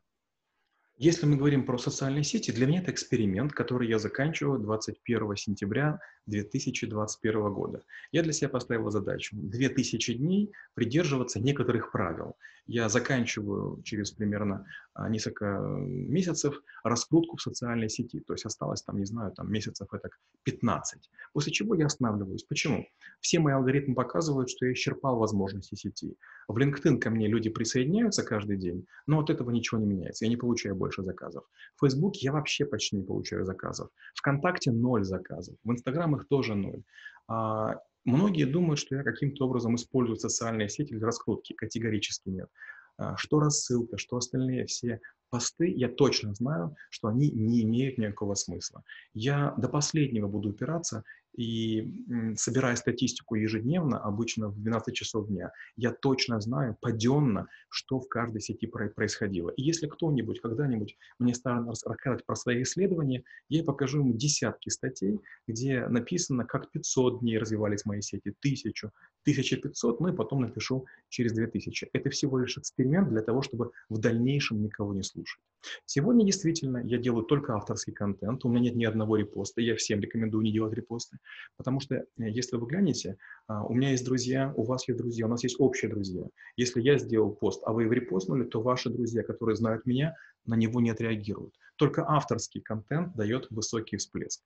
Если 0.97 1.25
мы 1.25 1.35
говорим 1.35 1.65
про 1.65 1.77
социальные 1.77 2.23
сети, 2.23 2.51
для 2.51 2.67
меня 2.67 2.79
это 2.79 2.89
эксперимент, 2.89 3.51
который 3.51 3.89
я 3.89 3.99
заканчиваю 3.99 4.59
21 4.59 5.35
сентября 5.35 5.99
2021 6.27 7.53
года. 7.53 7.83
Я 8.13 8.23
для 8.23 8.31
себя 8.31 8.47
поставил 8.47 8.89
задачу 8.89 9.35
2000 9.35 10.13
дней 10.13 10.53
придерживаться 10.73 11.41
некоторых 11.41 11.91
правил. 11.91 12.37
Я 12.65 12.87
заканчиваю 12.89 13.81
через 13.83 14.11
примерно 14.11 14.65
а, 14.93 15.07
несколько 15.09 15.45
месяцев 15.45 16.59
раскрутку 16.83 17.37
в 17.37 17.41
социальной 17.41 17.89
сети. 17.89 18.21
То 18.21 18.33
есть 18.33 18.45
осталось 18.45 18.81
там, 18.81 18.97
не 18.97 19.05
знаю, 19.05 19.33
там 19.33 19.51
месяцев 19.51 19.87
это 19.93 20.09
15. 20.43 21.09
После 21.33 21.51
чего 21.51 21.75
я 21.75 21.85
останавливаюсь. 21.85 22.43
Почему? 22.43 22.87
Все 23.19 23.39
мои 23.39 23.53
алгоритмы 23.53 23.93
показывают, 23.93 24.49
что 24.49 24.65
я 24.65 24.73
исчерпал 24.73 25.17
возможности 25.17 25.75
сети. 25.75 26.15
В 26.47 26.57
LinkedIn 26.57 26.97
ко 26.97 27.09
мне 27.11 27.27
люди 27.27 27.49
присоединяются 27.49 28.23
каждый 28.23 28.57
день, 28.57 28.87
но 29.05 29.19
от 29.19 29.29
этого 29.29 29.51
ничего 29.51 29.79
не 29.79 29.85
меняется. 29.85 30.25
Я 30.25 30.29
не 30.29 30.37
получаю 30.37 30.75
больше 30.85 31.03
заказов. 31.03 31.43
В 31.75 31.85
Facebook 31.85 32.15
я 32.17 32.31
вообще 32.31 32.65
почти 32.65 32.97
не 32.97 33.03
получаю 33.03 33.45
заказов. 33.45 33.89
Вконтакте 34.13 34.71
ноль 34.71 35.03
заказов. 35.03 35.55
В 35.63 35.71
Instagram 35.71 36.15
их 36.15 36.27
тоже 36.27 36.55
ноль. 36.55 36.83
А, 37.27 37.75
многие 38.05 38.45
думают, 38.45 38.79
что 38.79 38.95
я 38.95 39.03
каким-то 39.03 39.45
образом 39.45 39.75
использую 39.75 40.17
социальные 40.17 40.69
сети 40.69 40.93
для 40.93 41.07
раскрутки. 41.07 41.53
Категорически 41.53 42.29
нет. 42.29 42.49
А, 42.97 43.17
что 43.17 43.39
рассылка, 43.39 43.97
что 43.97 44.17
остальные 44.17 44.65
все 44.65 44.99
посты, 45.29 45.73
я 45.75 45.89
точно 45.89 46.33
знаю, 46.35 46.75
что 46.89 47.07
они 47.07 47.31
не 47.31 47.63
имеют 47.63 47.97
никакого 47.97 48.35
смысла. 48.35 48.83
Я 49.13 49.53
до 49.57 49.67
последнего 49.67 50.27
буду 50.27 50.49
упираться 50.49 51.03
и 51.37 52.35
собирая 52.37 52.75
статистику 52.75 53.35
ежедневно, 53.35 53.99
обычно 53.99 54.49
в 54.49 54.59
12 54.61 54.95
часов 54.95 55.27
дня, 55.27 55.51
я 55.75 55.91
точно 55.91 56.39
знаю 56.39 56.77
паденно, 56.81 57.47
что 57.69 57.99
в 57.99 58.07
каждой 58.07 58.41
сети 58.41 58.67
происходило. 58.67 59.49
И 59.49 59.61
если 59.61 59.87
кто-нибудь 59.87 60.41
когда-нибудь 60.41 60.97
мне 61.19 61.33
станет 61.33 61.67
рассказывать 61.85 62.25
про 62.25 62.35
свои 62.35 62.63
исследования, 62.63 63.23
я 63.49 63.63
покажу 63.63 63.99
ему 63.99 64.13
десятки 64.13 64.69
статей, 64.69 65.19
где 65.47 65.87
написано, 65.87 66.45
как 66.45 66.71
500 66.71 67.19
дней 67.19 67.37
развивались 67.37 67.85
мои 67.85 68.01
сети, 68.01 68.33
1000, 68.39 68.91
1500, 69.23 69.99
ну 69.99 70.07
и 70.09 70.15
потом 70.15 70.41
напишу 70.41 70.85
через 71.09 71.33
2000. 71.33 71.89
Это 71.93 72.09
всего 72.09 72.37
лишь 72.39 72.57
эксперимент 72.57 73.09
для 73.09 73.21
того, 73.21 73.41
чтобы 73.41 73.71
в 73.89 73.97
дальнейшем 73.97 74.61
никого 74.61 74.93
не 74.93 75.03
слушать. 75.03 75.41
Сегодня 75.85 76.25
действительно 76.25 76.77
я 76.77 76.97
делаю 76.97 77.25
только 77.25 77.55
авторский 77.55 77.93
контент, 77.93 78.45
у 78.45 78.49
меня 78.49 78.61
нет 78.61 78.75
ни 78.75 78.85
одного 78.85 79.17
репоста, 79.17 79.61
я 79.61 79.75
всем 79.75 79.99
рекомендую 79.99 80.43
не 80.43 80.51
делать 80.51 80.73
репосты. 80.73 81.17
Потому 81.57 81.79
что, 81.79 81.95
э, 81.95 82.05
если 82.17 82.57
вы 82.57 82.67
глянете, 82.67 83.17
а, 83.47 83.65
у 83.65 83.73
меня 83.73 83.91
есть 83.91 84.05
друзья, 84.05 84.53
у 84.55 84.63
вас 84.63 84.87
есть 84.87 84.99
друзья, 84.99 85.25
у 85.25 85.29
нас 85.29 85.43
есть 85.43 85.55
общие 85.59 85.89
друзья. 85.89 86.25
Если 86.57 86.81
я 86.81 86.97
сделал 86.97 87.31
пост, 87.31 87.61
а 87.65 87.73
вы 87.73 87.83
его 87.83 87.93
репостнули, 87.93 88.43
то 88.43 88.61
ваши 88.61 88.89
друзья, 88.89 89.23
которые 89.23 89.55
знают 89.55 89.85
меня, 89.85 90.15
на 90.45 90.55
него 90.55 90.81
не 90.81 90.89
отреагируют. 90.89 91.55
Только 91.77 92.05
авторский 92.07 92.61
контент 92.61 93.15
дает 93.15 93.47
высокий 93.49 93.97
всплеск. 93.97 94.41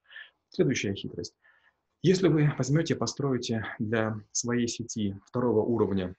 Следующая 0.49 0.93
хитрость. 0.93 1.35
Если 2.01 2.29
вы 2.29 2.53
возьмете, 2.57 2.95
построите 2.95 3.65
для 3.77 4.21
своей 4.31 4.67
сети 4.67 5.19
второго 5.25 5.61
уровня 5.61 6.15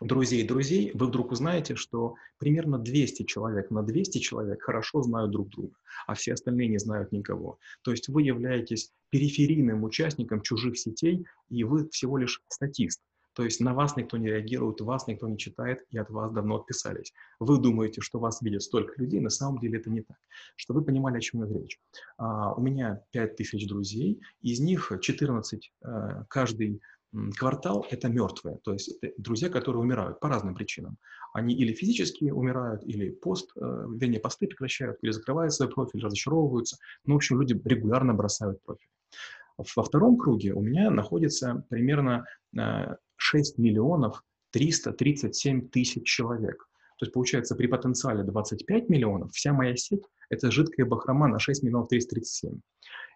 друзей 0.00 0.46
друзей, 0.46 0.90
вы 0.94 1.06
вдруг 1.06 1.32
узнаете, 1.32 1.76
что 1.76 2.14
примерно 2.38 2.78
200 2.78 3.24
человек 3.24 3.70
на 3.70 3.82
200 3.82 4.18
человек 4.18 4.62
хорошо 4.62 5.02
знают 5.02 5.30
друг 5.30 5.48
друга, 5.50 5.76
а 6.06 6.14
все 6.14 6.32
остальные 6.34 6.68
не 6.68 6.78
знают 6.78 7.12
никого. 7.12 7.58
То 7.82 7.90
есть 7.90 8.08
вы 8.08 8.22
являетесь 8.22 8.92
периферийным 9.10 9.84
участником 9.84 10.42
чужих 10.42 10.78
сетей, 10.78 11.26
и 11.48 11.64
вы 11.64 11.88
всего 11.90 12.18
лишь 12.18 12.42
статист. 12.48 13.00
То 13.34 13.42
есть 13.42 13.60
на 13.60 13.74
вас 13.74 13.96
никто 13.96 14.16
не 14.16 14.28
реагирует, 14.28 14.80
вас 14.80 15.06
никто 15.08 15.28
не 15.28 15.36
читает, 15.36 15.84
и 15.90 15.98
от 15.98 16.08
вас 16.10 16.32
давно 16.32 16.56
отписались. 16.56 17.12
Вы 17.40 17.58
думаете, 17.58 18.00
что 18.00 18.20
вас 18.20 18.40
видят 18.42 18.62
столько 18.62 19.00
людей, 19.00 19.20
на 19.20 19.30
самом 19.30 19.58
деле 19.58 19.78
это 19.78 19.90
не 19.90 20.02
так. 20.02 20.16
Чтобы 20.56 20.80
вы 20.80 20.86
понимали, 20.86 21.18
о 21.18 21.20
чем 21.20 21.44
идет 21.44 21.62
речь. 21.62 21.80
А, 22.16 22.54
у 22.54 22.60
меня 22.60 23.02
5000 23.10 23.66
друзей, 23.66 24.20
из 24.40 24.60
них 24.60 24.92
14 25.00 25.72
а, 25.82 26.24
каждый 26.28 26.80
квартал– 27.36 27.86
это 27.90 28.08
мертвые, 28.08 28.58
то 28.64 28.72
есть 28.72 28.96
это 29.00 29.14
друзья, 29.18 29.48
которые 29.48 29.82
умирают 29.82 30.20
по 30.20 30.28
разным 30.28 30.54
причинам. 30.54 30.98
Они 31.32 31.54
или 31.54 31.72
физически 31.72 32.30
умирают, 32.30 32.84
или 32.84 33.10
пост, 33.10 33.50
э, 33.56 33.60
вернее, 33.60 34.20
посты 34.20 34.46
прекращают, 34.46 34.98
или 35.02 35.10
закрывают 35.10 35.52
свой 35.52 35.68
профиль, 35.68 36.02
разочаровываются. 36.02 36.78
Ну, 37.04 37.14
в 37.14 37.16
общем, 37.16 37.40
люди 37.40 37.60
регулярно 37.64 38.14
бросают 38.14 38.62
профиль. 38.62 38.88
Во 39.56 39.82
втором 39.84 40.16
круге 40.16 40.52
у 40.52 40.60
меня 40.60 40.90
находится 40.90 41.64
примерно 41.68 42.26
6 43.16 43.58
э, 43.58 43.62
миллионов 43.62 44.24
337 44.50 45.68
тысяч 45.68 46.04
человек. 46.04 46.68
То 46.96 47.06
есть, 47.06 47.12
получается, 47.12 47.56
при 47.56 47.66
потенциале 47.66 48.22
25 48.22 48.88
миллионов 48.88 49.32
вся 49.32 49.52
моя 49.52 49.76
сеть– 49.76 50.04
это 50.30 50.50
жидкая 50.50 50.86
бахрома 50.86 51.28
на 51.28 51.38
6 51.38 51.62
миллионов 51.62 51.88
337. 51.88 52.60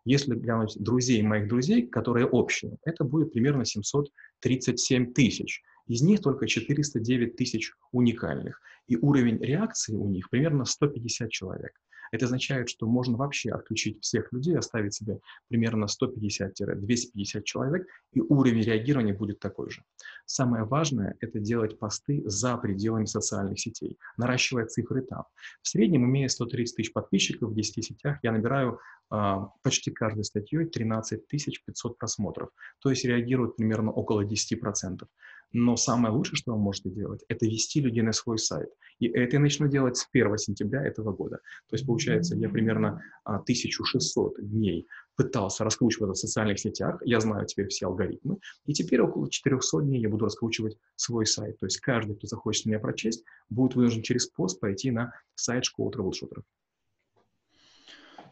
Если 0.05 0.35
глянуть 0.35 0.77
друзей 0.79 1.23
моих 1.23 1.49
друзей, 1.49 1.87
которые 1.87 2.27
общие, 2.27 2.77
это 2.85 3.05
будет 3.05 3.33
примерно 3.33 3.64
737 3.64 5.12
тысяч. 5.12 5.62
Из 5.88 6.03
них 6.03 6.20
только 6.20 6.46
409 6.46 7.37
тысяч 7.37 7.72
уникальных. 7.92 8.61
И 8.87 8.96
уровень 8.96 9.38
реакции 9.38 9.94
у 9.94 10.09
них 10.09 10.31
примерно 10.31 10.64
150 10.64 11.31
человек. 11.31 11.72
Это 12.11 12.24
означает, 12.24 12.68
что 12.68 12.87
можно 12.87 13.16
вообще 13.16 13.51
отключить 13.51 14.03
всех 14.03 14.33
людей, 14.33 14.57
оставить 14.57 14.94
себе 14.94 15.20
примерно 15.48 15.87
150-250 15.87 17.42
человек, 17.42 17.87
и 18.12 18.20
уровень 18.20 18.62
реагирования 18.62 19.12
будет 19.12 19.40
такой 19.40 19.70
же. 19.70 19.83
Самое 20.24 20.64
важное– 20.64 21.16
это 21.20 21.38
делать 21.38 21.79
посты 21.79 22.22
за 22.24 22.57
пределами 22.57 23.05
социальных 23.05 23.61
сетей, 23.61 23.98
наращивая 24.16 24.66
цифры 24.66 25.03
там. 25.03 25.24
В 25.62 25.68
среднем, 25.68 26.05
имея 26.07 26.29
130 26.29 26.77
тысяч 26.77 26.92
подписчиков 26.92 27.51
в 27.51 27.55
10 27.55 27.85
сетях, 27.85 28.18
я 28.22 28.33
набираю 28.33 28.81
э, 29.11 29.35
почти 29.62 29.90
каждой 29.90 30.24
статьей 30.24 30.64
13 30.64 31.27
500 31.29 31.98
просмотров, 31.98 32.51
то 32.81 32.90
есть 32.90 33.05
реагирует 33.05 33.57
примерно 33.57 33.92
около 33.92 34.24
10%. 34.24 35.07
Но 35.53 35.77
самое 35.77 36.13
лучшее, 36.13 36.37
что 36.37 36.53
вы 36.53 36.59
можете 36.59 36.91
делать, 36.91 37.25
это 37.29 37.47
вести 37.47 37.81
людей 37.81 38.03
на 38.03 38.13
свой 38.13 38.39
сайт. 38.39 38.69
И 38.99 39.09
это 39.09 39.37
я 39.37 39.41
начну 39.41 39.69
делать 39.69 39.97
с 39.97 40.07
1 40.13 40.37
сентября 40.39 40.85
этого 40.87 41.13
года. 41.13 41.37
То 41.69 41.75
есть, 41.75 41.87
получается, 41.87 42.37
я 42.37 42.49
примерно 42.49 43.01
1600 43.25 44.39
а, 44.39 44.43
дней 44.43 44.87
пытался 45.17 45.65
раскручивать 45.65 46.17
в 46.17 46.21
социальных 46.21 46.61
сетях, 46.61 47.01
я 47.05 47.19
знаю 47.21 47.47
теперь 47.47 47.69
все 47.69 47.87
алгоритмы, 47.87 48.39
и 48.67 48.73
теперь 48.73 49.01
около 49.01 49.31
400 49.31 49.83
дней 49.83 50.01
я 50.01 50.09
буду 50.09 50.27
раскручивать 50.27 50.77
свой 50.97 51.27
сайт. 51.27 51.59
То 51.59 51.67
есть 51.67 51.81
каждый, 51.81 52.17
кто 52.17 52.27
захочет 52.27 52.67
меня 52.67 52.79
прочесть, 52.79 53.25
будет 53.49 53.75
вынужден 53.75 54.03
через 54.03 54.27
пост 54.27 54.61
пойти 54.61 54.91
на 54.91 55.13
сайт 55.35 55.65
школы 55.65 55.91
трэблшутеров. 55.91 56.45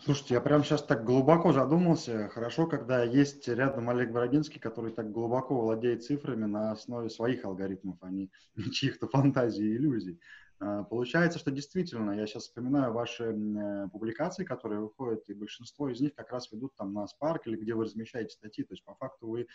Слушайте, 0.07 0.35
я 0.35 0.41
прямо 0.41 0.63
сейчас 0.63 0.85
так 0.85 1.05
глубоко 1.05 1.53
задумался. 1.53 2.29
Хорошо, 2.29 2.69
когда 2.69 3.03
есть 3.03 3.49
рядом 3.49 3.91
Олег 3.91 4.13
Бородинский, 4.13 4.61
который 4.61 4.93
так 4.93 5.11
глубоко 5.11 5.61
владеет 5.61 6.05
цифрами 6.05 6.45
на 6.45 6.71
основе 6.71 7.11
своих 7.11 7.45
алгоритмов, 7.45 7.97
а 8.03 8.11
не 8.11 8.31
чьих-то 8.73 9.09
фантазий 9.09 9.67
и 9.67 9.77
иллюзий. 9.77 10.21
А, 10.61 10.85
получается, 10.85 11.41
что 11.41 11.51
действительно, 11.51 12.13
я 12.13 12.25
сейчас 12.29 12.45
вспоминаю 12.45 12.93
ваши 12.93 13.25
э, 13.25 13.89
публикации, 13.89 14.45
которые 14.45 14.81
выходят, 14.81 15.29
и 15.29 15.35
большинство 15.35 15.89
из 15.89 16.01
них 16.01 16.15
как 16.15 16.31
раз 16.31 16.53
ведут 16.53 16.77
там 16.77 16.95
на 16.95 17.07
Spark 17.07 17.41
или 17.47 17.57
где 17.57 17.75
вы 17.75 17.83
размещаете 17.83 18.31
статьи. 18.31 18.63
То 18.63 18.75
есть, 18.75 18.85
по 18.85 18.95
факту, 18.95 19.27
вы 19.27 19.49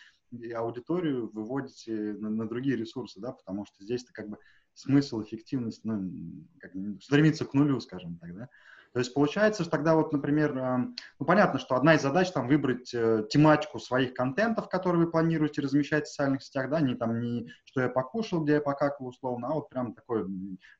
аудиторию 0.54 1.30
выводите 1.32 1.94
на, 1.94 2.28
на 2.28 2.46
другие 2.46 2.76
ресурсы, 2.76 3.20
да, 3.20 3.32
потому 3.32 3.64
что 3.64 3.82
здесь-то 3.82 4.12
как 4.12 4.28
бы 4.28 4.36
смысл, 4.74 5.22
эффективность, 5.22 5.82
ну, 5.84 6.12
как, 6.60 6.72
стремится 7.00 7.46
к 7.46 7.54
нулю, 7.54 7.80
скажем 7.80 8.18
так, 8.18 8.34
да. 8.34 8.50
То 8.92 8.98
есть 8.98 9.14
получается, 9.14 9.62
что 9.62 9.70
тогда 9.70 9.94
вот, 9.94 10.12
например, 10.12 10.54
ну 10.54 11.26
понятно, 11.26 11.58
что 11.58 11.76
одна 11.76 11.94
из 11.94 12.02
задач 12.02 12.30
там 12.30 12.46
выбрать 12.46 12.92
э, 12.92 13.24
тематику 13.30 13.78
своих 13.78 14.12
контентов, 14.12 14.68
которые 14.68 15.06
вы 15.06 15.10
планируете 15.10 15.62
размещать 15.62 16.04
в 16.04 16.08
социальных 16.08 16.42
сетях, 16.42 16.68
да, 16.68 16.80
не 16.80 16.94
там 16.94 17.18
не 17.20 17.50
что 17.64 17.80
я 17.80 17.88
покушал, 17.88 18.44
где 18.44 18.54
я 18.54 18.60
покакал 18.60 19.06
условно, 19.06 19.48
а 19.48 19.54
вот 19.54 19.70
прям 19.70 19.94
такой, 19.94 20.26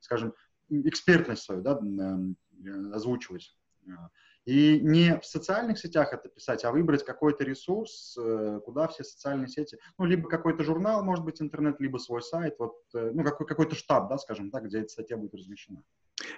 скажем, 0.01 0.35
экспертность 0.69 1.43
свою, 1.43 1.63
да, 1.63 1.81
э, 1.81 2.93
озвучивать. 2.93 3.57
И 4.45 4.81
не 4.81 5.19
в 5.19 5.25
социальных 5.25 5.79
сетях 5.79 6.13
это 6.13 6.29
писать, 6.29 6.65
а 6.65 6.73
выбрать 6.73 7.05
какой-то 7.05 7.45
ресурс, 7.45 8.17
э, 8.21 8.61
куда 8.65 8.89
все 8.89 9.05
социальные 9.05 9.49
сети, 9.49 9.79
ну, 9.97 10.05
либо 10.05 10.29
какой-то 10.29 10.65
журнал, 10.65 11.03
может 11.03 11.25
быть, 11.25 11.41
интернет, 11.41 11.81
либо 11.81 11.97
свой 11.97 12.23
сайт, 12.23 12.57
вот, 12.59 12.75
ну, 12.93 13.25
какой- 13.25 13.47
какой-то 13.47 13.75
штаб, 13.75 14.11
да, 14.11 14.19
скажем 14.19 14.51
так, 14.51 14.65
где 14.65 14.81
эта 14.81 14.89
статья 14.89 15.17
будет 15.17 15.35
размещена. 15.35 15.83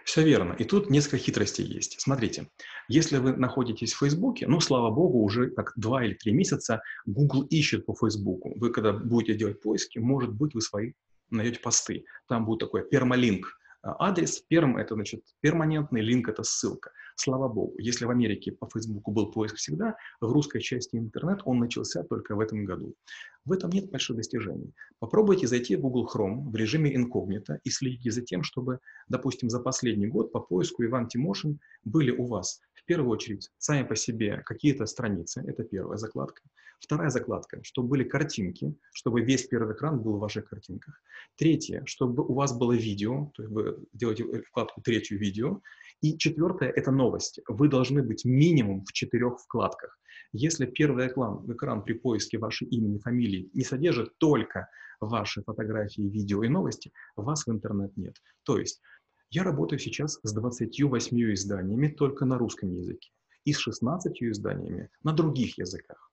Все 0.04 0.22
верно. 0.22 0.52
И 0.52 0.64
тут 0.64 0.90
несколько 0.90 1.16
хитростей 1.16 1.64
есть. 1.64 2.00
Смотрите, 2.00 2.48
если 2.88 3.16
вы 3.16 3.32
находитесь 3.32 3.94
в 3.94 3.98
Фейсбуке, 3.98 4.46
ну, 4.46 4.60
слава 4.60 4.90
богу, 4.90 5.22
уже 5.22 5.50
как 5.50 5.72
два 5.76 6.04
или 6.04 6.12
три 6.12 6.32
месяца 6.32 6.82
Google 7.06 7.42
ищет 7.44 7.86
по 7.86 7.94
Фейсбуку. 7.94 8.52
Вы, 8.56 8.70
когда 8.70 8.92
будете 8.92 9.34
делать 9.34 9.62
поиски, 9.62 9.98
может 9.98 10.30
быть, 10.32 10.54
вы 10.54 10.60
свои 10.60 10.92
найдете 11.30 11.60
посты. 11.60 12.04
Там 12.28 12.44
будет 12.44 12.60
такой 12.60 12.86
пермалинк 12.86 13.48
адрес. 13.84 14.40
Перм– 14.48 14.76
это, 14.78 14.94
значит, 14.94 15.22
перманентный, 15.40 16.00
линк– 16.00 16.28
это 16.30 16.42
ссылка. 16.42 16.90
Слава 17.16 17.48
богу, 17.48 17.74
если 17.78 18.06
в 18.06 18.10
Америке 18.10 18.52
по 18.52 18.68
Фейсбуку 18.68 19.12
был 19.12 19.30
поиск 19.30 19.56
всегда, 19.56 19.96
в 20.20 20.32
русской 20.32 20.60
части 20.60 20.96
интернет 20.96 21.40
он 21.44 21.58
начался 21.58 22.02
только 22.02 22.34
в 22.34 22.40
этом 22.40 22.64
году. 22.64 22.94
В 23.44 23.52
этом 23.52 23.70
нет 23.70 23.90
больших 23.90 24.16
достижений. 24.16 24.72
Попробуйте 24.98 25.46
зайти 25.46 25.76
в 25.76 25.80
Google 25.80 26.08
Chrome 26.12 26.50
в 26.50 26.56
режиме 26.56 26.94
инкогнито 26.94 27.60
и 27.62 27.70
следите 27.70 28.10
за 28.10 28.22
тем, 28.22 28.42
чтобы, 28.42 28.80
допустим, 29.08 29.50
за 29.50 29.60
последний 29.60 30.06
год 30.06 30.32
по 30.32 30.40
поиску 30.40 30.84
Иван 30.84 31.08
Тимошин 31.08 31.60
были 31.84 32.10
у 32.10 32.26
вас 32.26 32.60
в 32.84 32.86
первую 32.86 33.10
очередь 33.10 33.50
сами 33.56 33.82
по 33.86 33.96
себе 33.96 34.42
какие-то 34.44 34.84
страницы, 34.84 35.42
это 35.46 35.64
первая 35.64 35.96
закладка. 35.96 36.42
Вторая 36.80 37.08
закладка, 37.08 37.60
чтобы 37.62 37.88
были 37.88 38.04
картинки, 38.04 38.74
чтобы 38.92 39.22
весь 39.22 39.46
первый 39.46 39.74
экран 39.74 40.02
был 40.02 40.18
в 40.18 40.20
ваших 40.20 40.50
картинках. 40.50 41.00
Третье, 41.36 41.82
чтобы 41.86 42.22
у 42.22 42.34
вас 42.34 42.52
было 42.52 42.74
видео, 42.74 43.30
то 43.34 43.42
есть 43.42 43.54
вы 43.54 43.78
делаете 43.94 44.42
вкладку 44.42 44.82
третью 44.82 45.18
видео. 45.18 45.62
И 46.02 46.18
четвертое– 46.18 46.68
это 46.76 46.90
новости. 46.90 47.42
Вы 47.48 47.68
должны 47.68 48.02
быть 48.02 48.26
минимум 48.26 48.84
в 48.84 48.92
четырех 48.92 49.38
вкладках. 49.38 49.98
Если 50.32 50.66
первый 50.66 51.06
экран, 51.06 51.50
экран 51.50 51.84
при 51.84 51.94
поиске 51.94 52.36
вашей 52.36 52.68
имени, 52.68 52.98
фамилии 52.98 53.48
не 53.54 53.64
содержит 53.64 54.18
только 54.18 54.68
ваши 55.00 55.42
фотографии, 55.42 56.02
видео 56.02 56.42
и 56.42 56.48
новости, 56.48 56.92
вас 57.16 57.46
в 57.46 57.50
интернет 57.50 57.96
нет. 57.96 58.16
То 58.42 58.58
есть 58.58 58.82
я 59.30 59.42
работаю 59.42 59.78
сейчас 59.78 60.18
с 60.22 60.32
28 60.32 61.34
изданиями 61.34 61.88
только 61.88 62.24
на 62.24 62.38
русском 62.38 62.72
языке 62.72 63.10
и 63.44 63.52
с 63.52 63.58
16 63.58 64.22
изданиями 64.22 64.90
на 65.02 65.12
других 65.12 65.58
языках. 65.58 66.10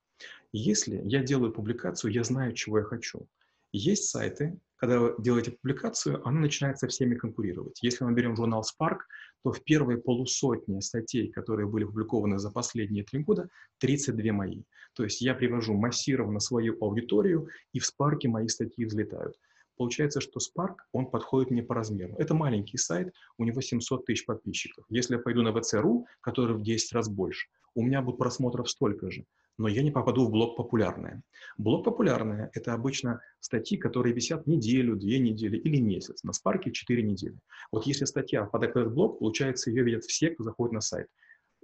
Если 0.52 1.02
я 1.04 1.24
делаю 1.24 1.54
публикацию, 1.54 2.12
я 2.12 2.24
знаю, 2.24 2.54
чего 2.54 2.80
я 2.80 2.84
хочу. 2.84 3.28
Есть 3.72 4.10
сайты, 4.10 4.60
когда 4.76 5.00
вы 5.00 5.16
делаете 5.20 5.52
публикацию, 5.52 6.28
она 6.28 6.42
начинает 6.42 6.80
со 6.80 6.88
всеми 6.88 7.16
конкурировать. 7.16 7.82
Если 7.84 8.04
мы 8.04 8.14
берем 8.14 8.36
журнал 8.36 8.64
Spark, 8.64 8.98
то 9.44 9.52
в 9.52 9.64
первой 9.64 9.98
полусотне 9.98 10.82
статей, 10.82 11.32
которые 11.32 11.68
были 11.68 11.84
опубликованы 11.84 12.40
за 12.40 12.52
последние 12.52 13.04
три 13.04 13.20
года, 13.24 13.48
32 13.78 14.34
мои. 14.34 14.64
То 14.94 15.04
есть 15.04 15.22
я 15.22 15.36
привожу 15.36 15.76
массированно 15.76 16.40
свою 16.40 16.78
аудиторию, 16.84 17.48
и 17.74 17.80
в 17.80 17.84
Spark 17.84 18.28
мои 18.28 18.48
статьи 18.48 18.84
взлетают. 18.86 19.38
Получается, 19.82 20.22
что 20.22 20.40
Spark, 20.40 20.76
он 20.92 21.08
подходит 21.08 21.50
мне 21.50 21.64
по 21.64 21.74
размеру. 21.74 22.14
Это 22.20 22.36
маленький 22.36 22.78
сайт, 22.78 23.16
у 23.40 23.46
него 23.46 23.62
700 23.62 24.06
тысяч 24.06 24.28
подписчиков. 24.28 24.86
Если 24.90 25.16
я 25.16 25.20
пойду 25.20 25.42
на 25.42 25.50
VC.ru, 25.50 26.04
который 26.22 26.56
в 26.56 26.62
10 26.62 26.94
раз 26.94 27.10
больше, 27.10 27.48
у 27.74 27.82
меня 27.82 28.04
будет 28.04 28.20
просмотров 28.20 28.70
столько 28.70 29.10
же 29.10 29.26
но 29.58 29.68
я 29.68 29.84
не 29.84 29.92
попаду 29.92 30.26
в 30.26 30.32
блог 30.32 30.56
«Популярное». 30.56 31.22
Блог 31.58 31.84
«Популярное»— 31.84 32.50
это 32.54 32.74
обычно 32.74 33.22
статьи, 33.40 33.78
которые 33.78 34.14
висят 34.14 34.48
неделю, 34.48 34.96
две 34.96 35.20
недели 35.20 35.58
или 35.58 35.80
месяц. 35.80 36.24
На 36.24 36.34
Спарке 36.34 36.72
4 36.72 37.04
недели. 37.04 37.38
Вот 37.72 37.86
если 37.86 38.06
статья 38.06 38.46
попадает 38.46 38.74
в 38.74 38.78
этот 38.78 38.94
блог, 38.94 39.20
получается, 39.20 39.70
ее 39.70 39.84
видят 39.84 40.04
все, 40.06 40.30
кто 40.30 40.44
заходит 40.44 40.74
на 40.74 40.82
сайт. 40.82 41.08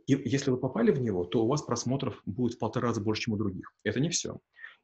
И 0.06 0.14
если 0.14 0.52
вы 0.52 0.58
попали 0.58 0.92
в 0.92 1.02
него, 1.02 1.24
то 1.24 1.44
у 1.44 1.48
вас 1.48 1.64
просмотров 1.64 2.22
будет 2.26 2.54
в 2.54 2.60
полтора 2.60 2.90
раза 2.90 3.02
больше, 3.02 3.24
чем 3.24 3.34
у 3.34 3.38
других. 3.38 3.74
Это 3.84 4.00
не 4.00 4.10
все. 4.10 4.38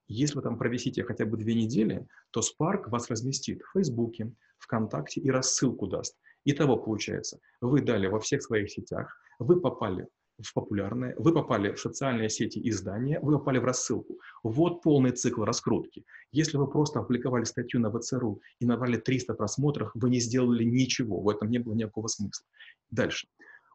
Если 0.08 0.36
вы 0.36 0.42
там 0.42 0.58
провисите 0.58 1.04
хотя 1.04 1.26
бы 1.26 1.38
две 1.38 1.56
недели, 1.56 2.06
то 2.32 2.42
Spark 2.42 2.90
вас 2.90 3.10
разместит 3.10 3.62
в 3.62 3.72
Фейсбуке, 3.74 4.32
ВКонтакте 4.60 5.22
и 5.22 5.30
рассылку 5.30 5.88
даст. 5.88 6.18
Итого 6.46 6.78
получается, 6.78 7.40
вы 7.62 7.82
дали 7.82 8.08
во 8.08 8.20
всех 8.20 8.42
своих 8.42 8.70
сетях, 8.70 9.18
вы 9.40 9.62
попали 9.62 10.08
в 10.42 10.54
популярные, 10.54 11.16
вы 11.18 11.34
попали 11.34 11.74
в 11.74 11.80
социальные 11.80 12.30
сети 12.30 12.60
издания, 12.70 13.20
вы 13.22 13.38
попали 13.38 13.60
в 13.60 13.66
рассылку. 13.66 14.20
Вот 14.44 14.82
полный 14.82 15.12
цикл 15.12 15.44
раскрутки. 15.44 16.06
Если 16.32 16.58
вы 16.58 16.68
просто 16.70 17.00
опубликовали 17.00 17.44
статью 17.44 17.80
на 17.80 17.92
ВЦРУ 17.92 18.42
и 18.60 18.66
набрали 18.66 18.98
300 18.98 19.36
просмотров, 19.36 19.92
вы 19.94 20.10
не 20.10 20.20
сделали 20.20 20.64
ничего, 20.64 21.22
в 21.22 21.30
этом 21.30 21.50
не 21.50 21.60
было 21.60 21.76
никакого 21.76 22.08
смысла. 22.08 22.46
Дальше. 22.90 23.28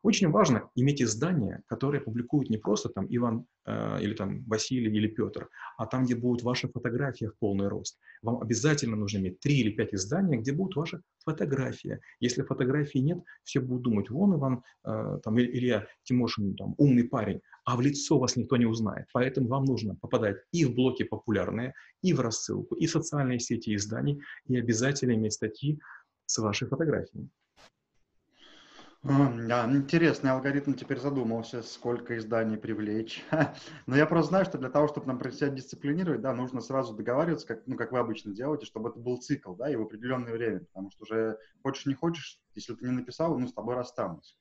Очень 0.02 0.30
важно 0.30 0.70
иметь 0.74 1.02
издания, 1.02 1.62
которые 1.66 2.00
публикуют 2.00 2.50
не 2.50 2.56
просто 2.56 2.88
там 2.88 3.06
Иван 3.08 3.46
э, 3.66 4.00
или 4.00 4.14
там 4.14 4.44
Василий 4.44 4.90
или 4.90 5.08
Петр, 5.08 5.48
а 5.76 5.87
там, 5.87 6.04
где 6.04 6.14
будут 6.14 6.42
ваши 6.42 6.68
фотографии 6.68 7.26
в 7.26 7.38
полный 7.38 7.68
рост. 7.68 7.98
Вам 8.22 8.40
обязательно 8.40 8.96
нужно 8.96 9.18
иметь 9.18 9.40
три 9.40 9.58
или 9.58 9.70
пять 9.70 9.94
изданий, 9.94 10.38
где 10.38 10.52
будут 10.52 10.76
ваши 10.76 11.00
фотографии. 11.24 12.00
Если 12.20 12.42
фотографий 12.42 13.00
нет, 13.00 13.18
все 13.44 13.61
будут 13.61 13.82
думать, 13.82 14.11
вон 14.11 14.34
Иван, 14.34 14.62
э, 14.84 15.18
там, 15.22 15.38
Илья 15.38 15.87
Тимошин, 16.04 16.54
там, 16.56 16.74
умный 16.78 17.04
парень, 17.04 17.40
а 17.64 17.76
в 17.76 17.80
лицо 17.80 18.18
вас 18.18 18.37
никто 18.37 18.56
не 18.56 18.66
узнает. 18.66 19.06
Поэтому 19.12 19.48
вам 19.48 19.64
нужно 19.64 19.94
попадать 19.96 20.37
и 20.52 20.64
в 20.64 20.74
блоки 20.74 21.02
популярные, 21.02 21.74
и 22.02 22.12
в 22.12 22.20
рассылку, 22.20 22.74
и 22.76 22.87
в 22.87 22.90
социальные 22.90 23.40
сети 23.40 23.74
изданий, 23.74 24.20
и 24.46 24.56
обязательно 24.56 25.12
иметь 25.12 25.34
статьи 25.34 25.80
с 26.26 26.38
вашей 26.38 26.68
фотографией. 26.68 27.28
Да, 29.02 29.64
интересный 29.72 30.30
алгоритм, 30.32 30.74
теперь 30.74 30.98
задумался, 30.98 31.62
сколько 31.62 32.16
изданий 32.18 32.56
привлечь. 32.56 33.24
Но 33.87 33.96
я 33.96 34.06
просто 34.06 34.30
знаю, 34.30 34.44
что 34.44 34.58
для 34.58 34.70
того, 34.70 34.88
чтобы 34.88 35.06
нам 35.06 35.20
себя 35.32 35.50
дисциплинировать, 35.50 36.20
да, 36.20 36.32
нужно 36.34 36.61
сразу 36.61 36.94
договариваться, 36.94 37.46
как, 37.46 37.66
ну, 37.66 37.76
как 37.76 37.92
вы 37.92 37.98
обычно 38.00 38.34
делаете, 38.34 38.66
чтобы 38.66 38.90
это 38.90 38.98
был 38.98 39.18
цикл, 39.18 39.54
да, 39.54 39.70
и 39.70 39.76
в 39.76 39.82
определенное 39.82 40.32
время, 40.32 40.61
потому 40.61 40.90
что 40.90 41.04
уже 41.04 41.38
хочешь 41.62 41.87
не 41.87 41.94
хочешь, 41.94 42.40
если 42.54 42.74
ты 42.74 42.87
не 42.87 42.92
написал, 42.92 43.38
ну, 43.38 43.46
с 43.46 43.54
тобой 43.54 43.76
расстанусь. 43.76 44.37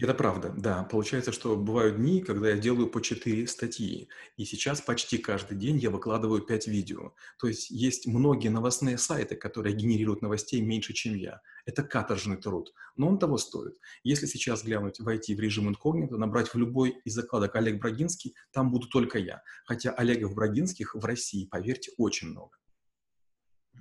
Это 0.00 0.14
правда, 0.14 0.50
да. 0.56 0.84
Получается, 0.84 1.30
что 1.30 1.56
бывают 1.56 1.96
дни, 1.96 2.22
когда 2.22 2.48
я 2.48 2.56
делаю 2.56 2.88
по 2.88 3.02
4 3.02 3.46
статьи, 3.46 4.08
и 4.38 4.46
сейчас 4.46 4.80
почти 4.80 5.18
каждый 5.18 5.58
день 5.58 5.76
я 5.76 5.90
выкладываю 5.90 6.40
5 6.40 6.68
видео. 6.68 7.12
То 7.38 7.48
есть 7.48 7.70
есть 7.70 8.06
многие 8.06 8.48
новостные 8.48 8.96
сайты, 8.96 9.36
которые 9.36 9.76
генерируют 9.76 10.22
новостей 10.22 10.62
меньше, 10.62 10.94
чем 10.94 11.16
я. 11.16 11.42
Это 11.66 11.82
каторжный 11.82 12.38
труд, 12.38 12.72
но 12.96 13.08
он 13.08 13.18
того 13.18 13.36
стоит. 13.36 13.76
Если 14.02 14.24
сейчас 14.24 14.64
глянуть, 14.64 15.00
войти 15.00 15.34
в 15.34 15.40
режим 15.40 15.68
инкогнито, 15.68 16.16
набрать 16.16 16.48
в 16.48 16.54
любой 16.56 16.98
из 17.04 17.12
закладок 17.12 17.54
Олег 17.56 17.78
Брагинский, 17.78 18.34
там 18.52 18.70
буду 18.70 18.88
только 18.88 19.18
я. 19.18 19.42
Хотя 19.66 19.90
Олегов 19.90 20.34
Брагинских 20.34 20.94
в 20.94 21.04
России, 21.04 21.44
поверьте, 21.44 21.92
очень 21.98 22.28
много. 22.28 22.56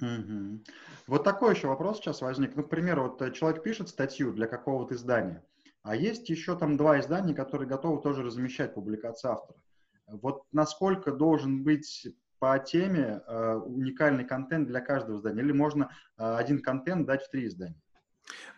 Угу. 0.02 0.64
Вот 1.08 1.24
такой 1.24 1.56
еще 1.56 1.68
вопрос 1.68 2.00
сейчас 2.00 2.20
возник. 2.20 2.58
Ну, 2.58 2.64
к 2.64 2.70
примеру, 2.70 3.04
вот 3.04 3.22
э, 3.22 3.32
человек 3.32 3.64
пишет 3.64 3.88
статью 3.88 4.34
для 4.34 4.48
какого-то 4.48 4.96
издания– 4.96 5.46
а 5.90 5.96
есть 5.96 6.30
еще 6.30 6.56
там 6.56 6.78
два 6.78 7.00
издания, 7.00 7.34
которые 7.34 7.68
готовы 7.68 8.00
тоже 8.00 8.22
размещать 8.22 8.76
публикации 8.76 9.28
автора. 9.28 9.60
Вот 10.06 10.44
насколько 10.52 11.12
должен 11.12 11.64
быть 11.64 12.08
по 12.38 12.60
теме 12.60 13.24
э, 13.26 13.56
уникальный 13.56 14.24
контент 14.24 14.68
для 14.68 14.82
каждого 14.82 15.18
издания? 15.18 15.42
Или 15.42 15.52
можно 15.52 15.90
э, 16.20 16.36
один 16.36 16.62
контент 16.62 17.08
дать 17.08 17.24
в 17.24 17.32
три 17.32 17.48
издания? 17.48 17.82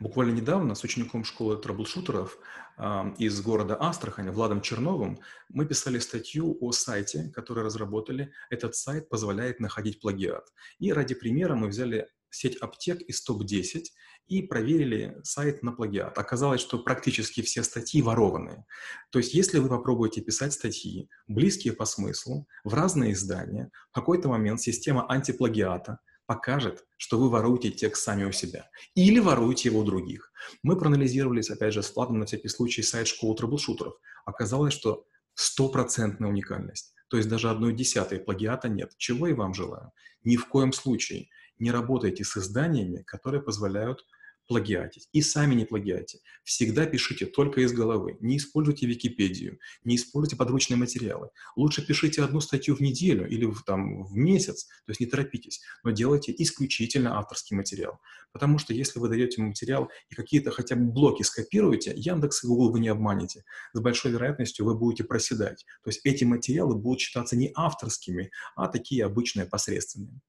Буквально 0.02 0.34
недавно 0.34 0.76
с 0.76 0.84
учеником 0.84 1.24
школы 1.24 1.56
трэблшутеров 1.56 2.38
э, 2.78 3.14
из 3.18 3.42
города 3.42 3.78
Астрахань, 3.80 4.30
Владом 4.30 4.60
Черновым, 4.60 5.20
мы 5.48 5.66
писали 5.66 6.00
статью 6.00 6.58
о 6.60 6.74
сайте, 6.74 7.32
который 7.34 7.64
разработали. 7.64 8.34
Этот 8.50 8.76
сайт 8.76 9.08
позволяет 9.08 9.62
находить 9.62 10.02
плагиат. 10.02 10.52
И 10.80 10.92
ради 10.92 11.16
примера 11.16 11.56
мы 11.56 11.70
взяли 11.70 12.10
сеть 12.32 12.58
аптек 12.58 13.02
из 13.02 13.22
топ-10 13.24 13.84
и 14.28 14.42
проверили 14.42 15.18
сайт 15.24 15.62
на 15.62 15.72
плагиат. 15.72 16.18
Оказалось, 16.18 16.62
что 16.62 16.80
практически 16.80 17.42
все 17.42 17.64
статьи 17.64 18.02
ворованные. 18.02 18.66
То 19.12 19.20
есть, 19.20 19.34
если 19.34 19.60
вы 19.60 19.70
попробуете 19.70 20.22
писать 20.22 20.54
статьи, 20.54 21.10
близкие 21.28 21.74
по 21.74 21.86
смыслу, 21.86 22.48
в 22.64 22.74
разные 22.74 23.14
издания, 23.14 23.72
в 23.90 23.94
какой-то 23.94 24.30
момент 24.30 24.62
система 24.62 25.06
антиплагиата 25.10 26.00
покажет, 26.26 26.86
что 26.96 27.18
вы 27.18 27.30
воруете 27.30 27.72
текст 27.72 28.04
сами 28.04 28.24
у 28.24 28.32
себя. 28.32 28.70
Или 28.96 29.20
воруете 29.20 29.68
его 29.68 29.82
у 29.82 29.84
других. 29.84 30.32
Мы 30.64 30.78
проанализировали, 30.78 31.44
опять 31.52 31.74
же, 31.74 31.84
с 31.84 31.94
Владом 31.94 32.20
на 32.20 32.26
всякий 32.26 32.48
случай 32.48 32.84
сайт 32.84 33.08
школы 33.08 33.36
трэблшутеров. 33.36 33.96
Оказалось, 34.24 34.74
что 34.74 35.06
стопроцентная 35.34 36.30
уникальность. 36.30 36.94
То 37.10 37.18
есть 37.18 37.28
даже 37.28 37.50
одной 37.50 37.74
десятой 37.74 38.20
плагиата 38.20 38.70
нет. 38.70 38.94
Чего 38.98 39.28
и 39.28 39.34
вам 39.34 39.54
желаю. 39.54 39.92
Ни 40.24 40.38
в 40.38 40.48
коем 40.48 40.72
случае 40.72 41.28
не 41.62 41.72
работайте 41.72 42.24
с 42.24 42.36
изданиями, 42.36 43.04
которые 43.04 43.42
позволяют 43.42 44.06
плагиатить. 44.48 45.08
И 45.14 45.22
сами 45.22 45.56
не 45.56 45.64
плагиате. 45.64 46.20
Всегда 46.44 46.86
пишите 46.86 47.26
только 47.26 47.62
из 47.62 47.72
головы. 47.72 48.18
Не 48.20 48.36
используйте 48.36 48.86
Википедию, 48.86 49.60
не 49.86 49.96
используйте 49.96 50.36
подручные 50.36 50.78
материалы. 50.78 51.30
Лучше 51.56 51.86
пишите 51.86 52.22
одну 52.22 52.42
статью 52.42 52.76
в 52.76 52.82
неделю 52.82 53.30
или 53.30 53.46
в, 53.46 53.64
там, 53.64 54.04
в 54.04 54.14
месяц, 54.14 54.66
то 54.66 54.90
есть 54.90 55.00
не 55.00 55.06
торопитесь, 55.06 55.62
но 55.84 55.92
делайте 55.92 56.34
исключительно 56.38 57.18
авторский 57.18 57.56
материал. 57.56 58.02
Потому 58.34 58.58
что 58.58 58.74
если 58.74 59.00
вы 59.00 59.08
даете 59.08 59.42
материал 59.42 59.90
и 60.10 60.16
какие-то 60.16 60.52
хотя 60.52 60.76
бы 60.76 60.92
блоки 60.92 61.24
скопируете, 61.24 61.94
Яндекс 61.96 62.44
и 62.44 62.48
Google 62.48 62.72
вы 62.72 62.80
не 62.80 62.90
обманете. 62.90 63.46
С 63.74 63.80
большой 63.80 64.12
вероятностью 64.12 64.66
вы 64.66 64.76
будете 64.76 65.04
проседать. 65.04 65.66
То 65.84 65.90
есть 65.90 66.02
эти 66.04 66.26
материалы 66.26 66.76
будут 66.76 67.00
считаться 67.00 67.38
не 67.38 67.52
авторскими, 67.56 68.32
а 68.56 68.68
такие 68.68 69.06
обычные 69.06 69.46
посредственные. 69.46 70.20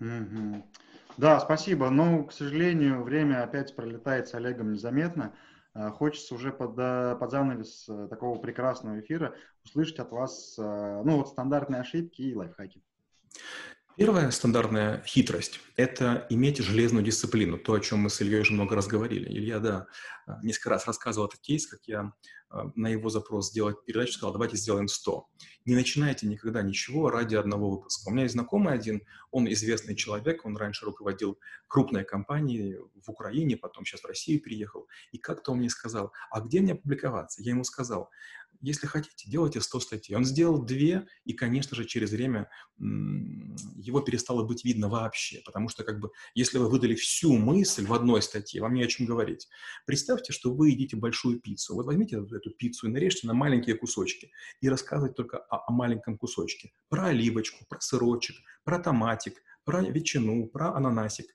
Угу. 0.00 0.64
Да, 1.16 1.40
спасибо. 1.40 1.90
Но, 1.90 2.24
к 2.24 2.32
сожалению, 2.32 3.02
время 3.02 3.44
опять 3.44 3.74
пролетает 3.76 4.28
с 4.28 4.34
Олегом 4.34 4.72
незаметно. 4.72 5.34
А, 5.74 5.90
хочется 5.90 6.34
уже 6.34 6.52
под, 6.52 6.78
э, 6.78 7.16
под 7.18 7.30
занавес 7.30 7.88
э, 7.88 8.08
такого 8.08 8.38
прекрасного 8.38 9.00
эфира 9.00 9.34
услышать 9.64 9.98
от 9.98 10.12
вас 10.12 10.56
э, 10.58 11.02
ну, 11.04 11.18
вот 11.18 11.28
стандартные 11.28 11.80
ошибки 11.80 12.22
и 12.22 12.34
лайфхаки. 12.34 12.82
Первая 13.96 14.32
стандартная 14.32 15.04
хитрость– 15.06 15.60
это 15.76 16.26
иметь 16.28 16.58
железную 16.58 17.04
дисциплину, 17.04 17.58
то, 17.58 17.74
о 17.74 17.80
чем 17.80 18.00
мы 18.00 18.10
с 18.10 18.20
Ильей 18.20 18.40
уже 18.40 18.52
много 18.52 18.74
раз 18.74 18.88
говорили. 18.88 19.28
Илья, 19.28 19.60
да, 19.60 19.86
несколько 20.42 20.70
раз 20.70 20.88
рассказывал 20.88 21.28
этот 21.28 21.38
кейс, 21.40 21.68
как 21.68 21.78
я 21.86 22.12
на 22.74 22.88
его 22.88 23.08
запрос 23.08 23.50
сделать 23.50 23.84
передачу 23.84 24.14
сказал, 24.14 24.32
давайте 24.32 24.56
сделаем 24.56 24.88
100. 24.88 25.28
Не 25.64 25.76
начинайте 25.76 26.26
никогда 26.26 26.62
ничего 26.62 27.08
ради 27.08 27.36
одного 27.36 27.70
выпуска. 27.70 28.08
У 28.08 28.12
меня 28.12 28.24
есть 28.24 28.34
знакомый 28.34 28.74
один, 28.74 29.02
он 29.30 29.50
известный 29.52 29.94
человек, 29.94 30.44
он 30.44 30.56
раньше 30.56 30.86
руководил 30.86 31.38
крупной 31.68 32.04
компанией 32.04 32.78
в 33.00 33.08
Украине, 33.08 33.56
потом 33.56 33.84
сейчас 33.84 34.00
в 34.00 34.06
Россию 34.06 34.40
переехал, 34.40 34.88
и 35.12 35.18
как-то 35.18 35.52
он 35.52 35.58
мне 35.58 35.70
сказал, 35.70 36.12
а 36.30 36.40
где 36.40 36.60
мне 36.60 36.74
публиковаться? 36.74 37.42
Я 37.42 37.52
ему 37.52 37.62
сказал, 37.62 38.10
если 38.60 38.86
хотите, 38.86 39.30
делайте 39.30 39.60
100 39.60 39.80
статей. 39.80 40.16
Он 40.16 40.24
сделал 40.24 40.62
две, 40.62 41.06
и, 41.24 41.32
конечно 41.32 41.76
же, 41.76 41.84
через 41.84 42.10
время 42.10 42.48
его 42.78 44.00
перестало 44.00 44.44
быть 44.44 44.64
видно 44.64 44.88
вообще, 44.88 45.40
потому 45.44 45.68
что, 45.68 45.84
как 45.84 46.00
бы, 46.00 46.10
если 46.34 46.58
вы 46.58 46.68
выдали 46.68 46.94
всю 46.94 47.36
мысль 47.36 47.86
в 47.86 47.92
одной 47.92 48.22
статье, 48.22 48.60
вам 48.60 48.74
не 48.74 48.82
о 48.82 48.86
чем 48.86 49.06
говорить. 49.06 49.48
Представьте, 49.86 50.32
что 50.32 50.52
вы 50.52 50.70
едите 50.70 50.96
большую 50.96 51.40
пиццу. 51.40 51.74
Вот 51.74 51.86
возьмите 51.86 52.16
эту, 52.16 52.50
пиццу 52.50 52.88
и 52.88 52.90
нарежьте 52.90 53.26
на 53.26 53.34
маленькие 53.34 53.76
кусочки 53.76 54.30
и 54.60 54.68
рассказывать 54.68 55.14
только 55.14 55.38
о, 55.38 55.68
о 55.68 55.72
маленьком 55.72 56.18
кусочке. 56.18 56.72
Про 56.88 57.06
оливочку, 57.06 57.64
про 57.68 57.80
сырочек, 57.80 58.36
про 58.64 58.78
томатик, 58.78 59.42
про 59.64 59.82
ветчину, 59.82 60.46
про 60.46 60.74
ананасик. 60.74 61.26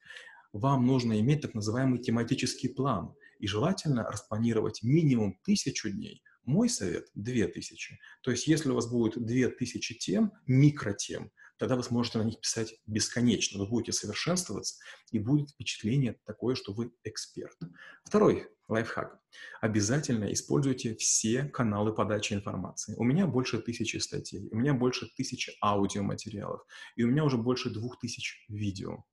Вам 0.54 0.86
нужно 0.86 1.20
иметь 1.20 1.42
так 1.42 1.54
называемый 1.54 2.00
тематический 2.00 2.70
план 2.70 3.14
и 3.40 3.48
желательно 3.48 4.04
распланировать 4.04 4.84
минимум 4.84 5.40
тысячу 5.44 5.90
дней, 5.90 6.24
мой 6.50 6.68
совет– 6.68 7.08
2000. 7.16 8.00
То 8.22 8.32
есть 8.32 8.48
если 8.48 8.70
у 8.70 8.76
вас 8.76 8.88
будет 8.88 9.24
2000 9.24 9.96
тем, 10.00 10.34
микротем, 10.48 11.32
тогда 11.58 11.76
вы 11.76 11.84
сможете 11.84 12.18
на 12.18 12.24
них 12.24 12.40
писать 12.40 12.74
бесконечно. 12.88 13.60
Вы 13.60 13.68
будете 13.68 13.92
совершенствоваться, 13.92 14.76
и 15.12 15.20
будет 15.20 15.52
впечатление 15.52 16.18
такое, 16.26 16.56
что 16.56 16.74
вы 16.74 16.92
эксперт. 17.04 17.56
Второй 18.04 18.48
лайфхак. 18.68 19.20
Обязательно 19.62 20.32
используйте 20.34 20.96
все 20.96 21.44
каналы 21.44 21.94
подачи 21.94 22.34
информации. 22.34 22.96
У 22.98 23.04
меня 23.04 23.28
больше 23.28 23.60
тысячи 23.60 23.98
статей, 23.98 24.50
у 24.52 24.56
меня 24.58 24.74
больше 24.74 25.08
тысячи 25.16 25.54
аудиоматериалов, 25.62 26.62
и 26.96 27.04
у 27.04 27.08
меня 27.08 27.26
уже 27.26 27.38
больше 27.38 27.70
двух 27.70 28.00
тысяч 28.00 28.46
видео. 28.50 29.04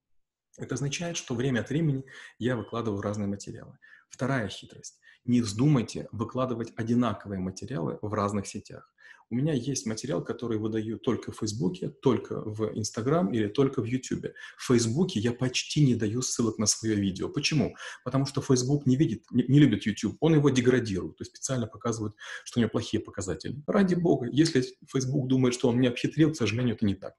Это 0.57 0.73
означает, 0.73 1.17
что 1.17 1.35
время 1.35 1.59
от 1.59 1.69
времени 1.69 2.03
я 2.39 2.55
выкладываю 2.55 3.01
разные 3.01 3.27
материалы. 3.27 3.77
Вторая 4.09 4.47
хитрость. 4.47 4.99
Не 5.27 5.41
вздумайте 5.41 6.07
выкладывать 6.11 6.71
одинаковые 6.77 7.39
материалы 7.39 7.99
в 8.01 8.13
разных 8.13 8.47
сетях. 8.47 8.91
У 9.29 9.35
меня 9.35 9.51
есть 9.51 9.85
материал, 9.85 10.23
который 10.23 10.57
выдаю 10.57 10.97
только 10.97 11.33
в 11.33 11.39
Фейсбуке, 11.39 11.89
только 11.89 12.39
в 12.39 12.71
Инстаграм 12.77 13.29
или 13.33 13.49
только 13.49 13.81
в 13.81 13.85
Ютубе. 13.85 14.35
В 14.57 14.67
Фейсбуке 14.67 15.19
я 15.19 15.33
почти 15.33 15.85
не 15.85 15.95
даю 15.95 16.21
ссылок 16.21 16.57
на 16.57 16.65
свое 16.65 16.95
видео. 16.95 17.27
Почему? 17.27 17.75
Потому 18.05 18.25
что 18.25 18.41
Фейсбук 18.41 18.85
не 18.85 18.95
видит, 18.95 19.25
не, 19.29 19.43
не 19.49 19.59
любит 19.59 19.85
YouTube, 19.85 20.15
он 20.21 20.35
его 20.35 20.49
деградирует, 20.49 21.17
то 21.17 21.23
есть 21.23 21.35
специально 21.35 21.67
показывает, 21.67 22.15
что 22.45 22.59
у 22.59 22.61
него 22.61 22.69
плохие 22.69 23.03
показатели. 23.03 23.61
Ради 23.67 23.95
бога, 23.95 24.27
если 24.31 24.63
Фейсбук 24.89 25.27
думает, 25.27 25.53
что 25.53 25.67
он 25.67 25.77
меня 25.77 25.89
обхитрил, 25.89 26.31
к 26.31 26.37
сожалению, 26.37 26.75
это 26.75 26.85
не 26.85 26.95
так. 26.95 27.15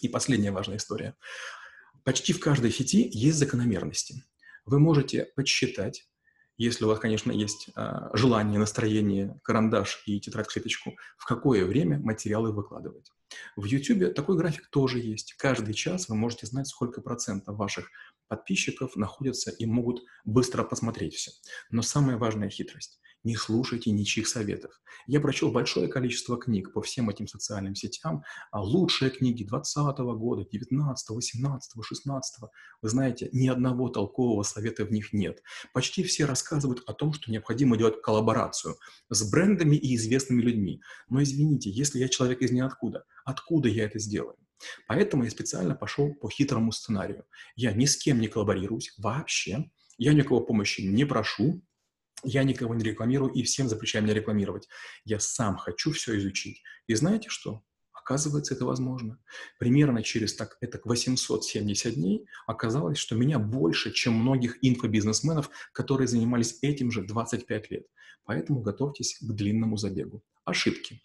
И 0.00 0.08
последняя 0.08 0.52
важная 0.52 0.76
история. 0.76 1.16
Почти 2.04 2.32
в 2.32 2.38
каждой 2.38 2.70
сети 2.70 3.10
есть 3.12 3.38
закономерности. 3.38 4.22
Вы 4.64 4.78
можете 4.78 5.24
подсчитать, 5.34 6.08
если 6.58 6.84
у 6.84 6.88
вас, 6.88 6.98
конечно, 6.98 7.32
есть 7.32 7.68
э, 7.76 8.08
желание, 8.14 8.58
настроение, 8.58 9.38
карандаш 9.42 10.02
и 10.06 10.20
тетрадь-клеточку, 10.20 10.96
в 11.16 11.26
какое 11.26 11.64
время 11.64 11.98
материалы 11.98 12.52
выкладывать. 12.52 13.12
В 13.56 13.64
YouTube 13.64 14.14
такой 14.14 14.36
график 14.36 14.68
тоже 14.68 14.98
есть. 14.98 15.34
Каждый 15.34 15.74
час 15.74 16.08
вы 16.08 16.16
можете 16.16 16.46
знать, 16.46 16.68
сколько 16.68 17.00
процентов 17.00 17.56
ваших 17.56 17.90
подписчиков 18.28 18.96
находятся 18.96 19.50
и 19.50 19.66
могут 19.66 20.02
быстро 20.24 20.64
посмотреть 20.64 21.14
все. 21.14 21.30
Но 21.70 21.82
самая 21.82 22.16
важная 22.16 22.50
хитрость 22.50 23.00
не 23.26 23.34
слушайте 23.34 23.90
ничьих 23.90 24.28
советов. 24.28 24.80
Я 25.08 25.20
прочел 25.20 25.50
большое 25.50 25.88
количество 25.88 26.38
книг 26.38 26.72
по 26.72 26.80
всем 26.80 27.10
этим 27.10 27.26
социальным 27.26 27.74
сетям, 27.74 28.22
а 28.52 28.62
лучшие 28.62 29.10
книги 29.10 29.42
20 29.42 29.98
года, 29.98 30.46
19, 30.48 31.10
18, 31.10 31.72
16. 31.82 32.34
Вы 32.82 32.88
знаете, 32.88 33.28
ни 33.32 33.48
одного 33.48 33.88
толкового 33.88 34.44
совета 34.44 34.84
в 34.84 34.92
них 34.92 35.12
нет. 35.12 35.42
Почти 35.74 36.04
все 36.04 36.24
рассказывают 36.24 36.84
о 36.86 36.92
том, 36.92 37.12
что 37.12 37.32
необходимо 37.32 37.76
делать 37.76 38.00
коллаборацию 38.00 38.76
с 39.10 39.28
брендами 39.28 39.74
и 39.74 39.96
известными 39.96 40.40
людьми. 40.40 40.80
Но 41.08 41.20
извините, 41.20 41.68
если 41.70 41.98
я 41.98 42.08
человек 42.08 42.42
из 42.42 42.52
ниоткуда, 42.52 43.06
откуда 43.26 43.68
я 43.68 43.84
это 43.84 43.98
сделаю? 43.98 44.36
Поэтому 44.86 45.24
я 45.24 45.30
специально 45.30 45.74
пошел 45.74 46.14
по 46.14 46.30
хитрому 46.30 46.72
сценарию. 46.72 47.26
Я 47.56 47.72
ни 47.72 47.84
с 47.84 47.96
кем 47.98 48.20
не 48.20 48.28
коллаборируюсь 48.28 48.94
вообще, 48.96 49.70
я 49.98 50.14
никого 50.14 50.40
помощи 50.40 50.80
не 50.80 51.04
прошу, 51.04 51.62
я 52.24 52.44
никого 52.44 52.74
не 52.74 52.84
рекламирую 52.84 53.32
и 53.32 53.42
всем 53.42 53.68
запрещаю 53.68 54.04
меня 54.04 54.14
рекламировать. 54.14 54.68
Я 55.04 55.20
сам 55.20 55.56
хочу 55.56 55.92
все 55.92 56.16
изучить. 56.18 56.62
И 56.86 56.94
знаете 56.94 57.28
что? 57.28 57.62
Оказывается, 57.92 58.54
это 58.54 58.64
возможно. 58.64 59.18
Примерно 59.58 60.02
через 60.02 60.34
так, 60.34 60.56
это 60.60 60.80
870 60.84 61.94
дней 61.94 62.26
оказалось, 62.46 62.98
что 62.98 63.16
меня 63.16 63.38
больше, 63.38 63.92
чем 63.92 64.14
многих 64.14 64.58
инфобизнесменов, 64.62 65.50
которые 65.72 66.06
занимались 66.08 66.58
этим 66.62 66.90
же 66.90 67.02
25 67.02 67.70
лет. 67.70 67.86
Поэтому 68.24 68.60
готовьтесь 68.60 69.18
к 69.18 69.32
длинному 69.32 69.76
забегу. 69.76 70.22
Ошибки. 70.44 71.02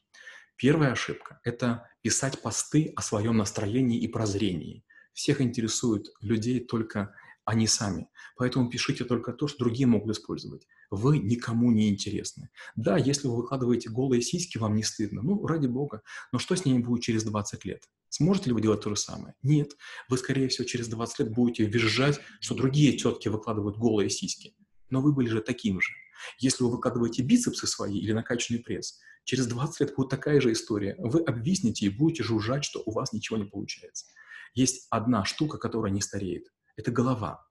Первая 0.62 0.92
ошибка– 0.92 1.40
это 1.44 1.90
писать 2.04 2.40
посты 2.40 2.94
о 2.96 3.02
своем 3.02 3.38
настроении 3.38 4.00
и 4.00 4.08
прозрении. 4.08 4.86
Всех 5.12 5.42
интересуют 5.42 6.10
людей 6.22 6.60
только 6.60 7.16
они 7.46 7.66
сами. 7.66 8.10
Поэтому 8.38 8.70
пишите 8.70 9.04
только 9.04 9.34
то, 9.34 9.48
что 9.48 9.58
другие 9.58 9.88
могут 9.88 10.16
использовать. 10.16 10.68
Вы 10.92 11.18
никому 11.18 11.72
не 11.72 11.90
интересны. 11.90 12.52
Да, 12.76 12.96
если 12.96 13.28
вы 13.28 13.38
выкладываете 13.38 13.90
голые 13.90 14.22
сиськи, 14.22 14.60
вам 14.60 14.76
не 14.76 14.84
стыдно. 14.84 15.24
Ну, 15.24 15.48
ради 15.48 15.66
бога. 15.66 16.04
Но 16.32 16.38
что 16.38 16.56
с 16.56 16.64
ними 16.64 16.84
будет 16.84 17.02
через 17.02 17.24
20 17.24 17.66
лет? 17.66 17.90
Сможете 18.10 18.50
ли 18.50 18.54
вы 18.54 18.62
делать 18.62 18.82
то 18.82 18.92
же 18.92 18.98
самое? 18.98 19.34
Нет. 19.42 19.72
Вы, 20.10 20.20
скорее 20.20 20.48
всего, 20.48 20.68
через 20.68 20.88
20 20.90 21.20
лет 21.22 21.32
будете 21.32 21.66
визжать, 21.66 22.20
что 22.40 22.54
другие 22.54 22.96
тетки 22.96 23.30
выкладывают 23.30 23.78
голые 23.78 24.12
сиськи. 24.12 24.54
Но 24.92 25.02
вы 25.02 25.12
были 25.12 25.28
же 25.28 25.42
таким 25.42 25.82
же. 25.82 25.92
Если 26.40 26.64
вы 26.64 26.72
выкладываете 26.72 27.24
бицепсы 27.24 27.68
свои 27.68 27.98
или 27.98 28.12
накачанный 28.12 28.60
пресс, 28.60 29.00
через 29.24 29.48
20 29.48 29.80
лет 29.82 29.96
будет 29.96 30.10
такая 30.10 30.42
же 30.42 30.52
история. 30.52 30.96
Вы 30.98 31.22
обвиснете 31.22 31.86
и 31.86 31.90
будете 31.90 32.24
жужжать, 32.24 32.64
что 32.64 32.82
у 32.86 32.92
вас 32.92 33.14
ничего 33.14 33.38
не 33.38 33.46
получается. 33.46 34.06
Есть 34.54 34.88
одна 34.90 35.26
штука, 35.26 35.58
которая 35.58 35.92
не 35.92 36.02
стареет. 36.02 36.48
Это 36.76 36.92
голова. 36.92 37.46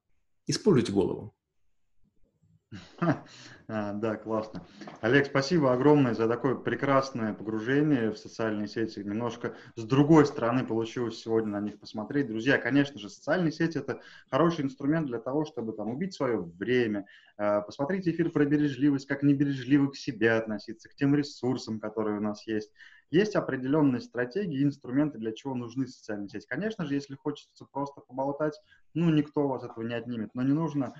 Используйте 0.46 0.92
голову. 0.92 1.34
А, 3.72 3.92
да, 3.92 4.16
классно. 4.16 4.66
Олег, 5.00 5.26
спасибо 5.26 5.72
огромное 5.72 6.12
за 6.12 6.26
такое 6.26 6.56
прекрасное 6.56 7.34
погружение 7.34 8.10
в 8.10 8.18
социальные 8.18 8.66
сети. 8.66 8.98
Немножко 8.98 9.54
с 9.76 9.84
другой 9.84 10.26
стороны 10.26 10.66
получилось 10.66 11.20
сегодня 11.20 11.52
на 11.52 11.60
них 11.60 11.78
посмотреть. 11.78 12.26
Друзья, 12.26 12.58
конечно 12.58 12.98
же, 12.98 13.08
социальные 13.08 13.52
сети– 13.52 13.78
это 13.78 14.00
хороший 14.28 14.64
инструмент 14.64 15.06
для 15.06 15.20
того, 15.20 15.44
чтобы 15.44 15.72
там 15.72 15.88
убить 15.88 16.14
свое 16.14 16.40
время. 16.40 17.06
А, 17.36 17.60
посмотрите 17.60 18.10
эфир 18.10 18.30
про 18.30 18.44
бережливость, 18.44 19.06
как 19.06 19.22
небережливо 19.22 19.90
к 19.90 19.96
себе 19.96 20.32
относиться, 20.32 20.88
к 20.88 20.96
тем 20.96 21.14
ресурсам, 21.14 21.78
которые 21.78 22.18
у 22.18 22.22
нас 22.22 22.44
есть. 22.48 22.72
Есть 23.12 23.36
определенные 23.36 24.00
стратегии 24.00 24.64
инструменты, 24.64 25.18
для 25.18 25.30
чего 25.32 25.54
нужны 25.54 25.86
социальные 25.86 26.28
сети. 26.28 26.46
Конечно 26.48 26.86
же, 26.86 26.94
если 26.94 27.14
хочется 27.14 27.64
просто 27.70 28.00
поболтать, 28.00 28.60
ну, 28.94 29.10
никто 29.10 29.44
у 29.44 29.48
вас 29.48 29.62
этого 29.62 29.84
не 29.84 29.94
отнимет. 29.94 30.30
Но 30.34 30.42
не 30.42 30.54
нужно 30.54 30.92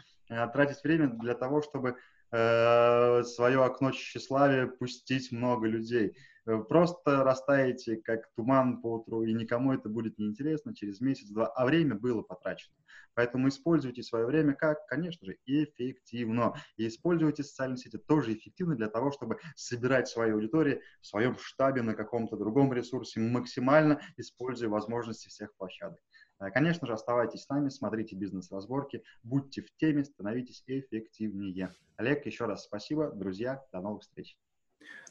тратить 0.53 0.83
время 0.83 1.09
для 1.09 1.35
того, 1.35 1.63
чтобы 1.63 1.97
э, 2.31 3.23
свое 3.25 3.65
окно 3.65 3.91
тщеславия 3.91 4.67
пустить 4.67 5.33
много 5.33 5.67
людей. 5.67 6.17
Э, 6.47 6.59
просто 6.59 7.23
растаете, 7.23 7.97
как 7.97 8.31
туман 8.35 8.81
по 8.81 8.95
утру, 8.95 9.23
и 9.23 9.33
никому 9.33 9.73
это 9.73 9.89
будет 9.89 10.19
неинтересно 10.19 10.75
через 10.75 11.01
месяц-два, 11.01 11.47
а 11.47 11.67
время 11.67 11.95
было 11.95 12.23
потрачено. 12.23 12.75
Поэтому 13.15 13.49
используйте 13.49 14.03
свое 14.03 14.25
время 14.27 14.55
как, 14.55 14.87
конечно 14.87 15.27
же, 15.27 15.37
эффективно. 15.45 16.55
И 16.77 16.87
используйте 16.87 17.43
социальные 17.43 17.79
сети 17.79 17.99
тоже 17.99 18.35
эффективно 18.35 18.77
для 18.77 18.89
того, 18.89 19.11
чтобы 19.11 19.39
собирать 19.57 20.09
свою 20.09 20.37
аудиторию 20.37 20.81
в 21.01 21.07
своем 21.07 21.37
штабе 21.39 21.83
на 21.83 21.95
каком-то 21.95 22.37
другом 22.37 22.73
ресурсе, 22.73 23.21
максимально 23.21 24.01
используя 24.17 24.69
возможности 24.69 25.29
всех 25.29 25.55
площадок. 25.57 25.99
Э, 26.41 26.51
конечно 26.51 26.87
же, 26.87 26.95
оставайтесь 26.95 27.43
с 27.43 27.49
нами, 27.49 27.69
смотрите 27.69 28.17
бизнес-разборки, 28.17 29.05
будьте 29.23 29.63
в 29.63 29.71
теме, 29.77 30.05
становитесь 30.05 30.65
эффективнее. 30.67 31.75
Олег, 31.97 32.27
еще 32.27 32.47
раз 32.47 32.65
спасибо. 32.65 33.11
Друзья, 33.13 33.65
до 33.73 33.81
новых 33.81 34.03
встреч. 34.03 34.37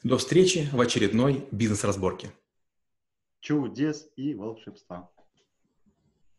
До 0.02 0.18
встречи 0.18 0.68
в 0.72 0.80
очередной 0.80 1.46
бизнес-разборке. 1.52 2.32
Чудес 3.40 4.10
и 4.16 4.34
волшебства. 4.34 5.10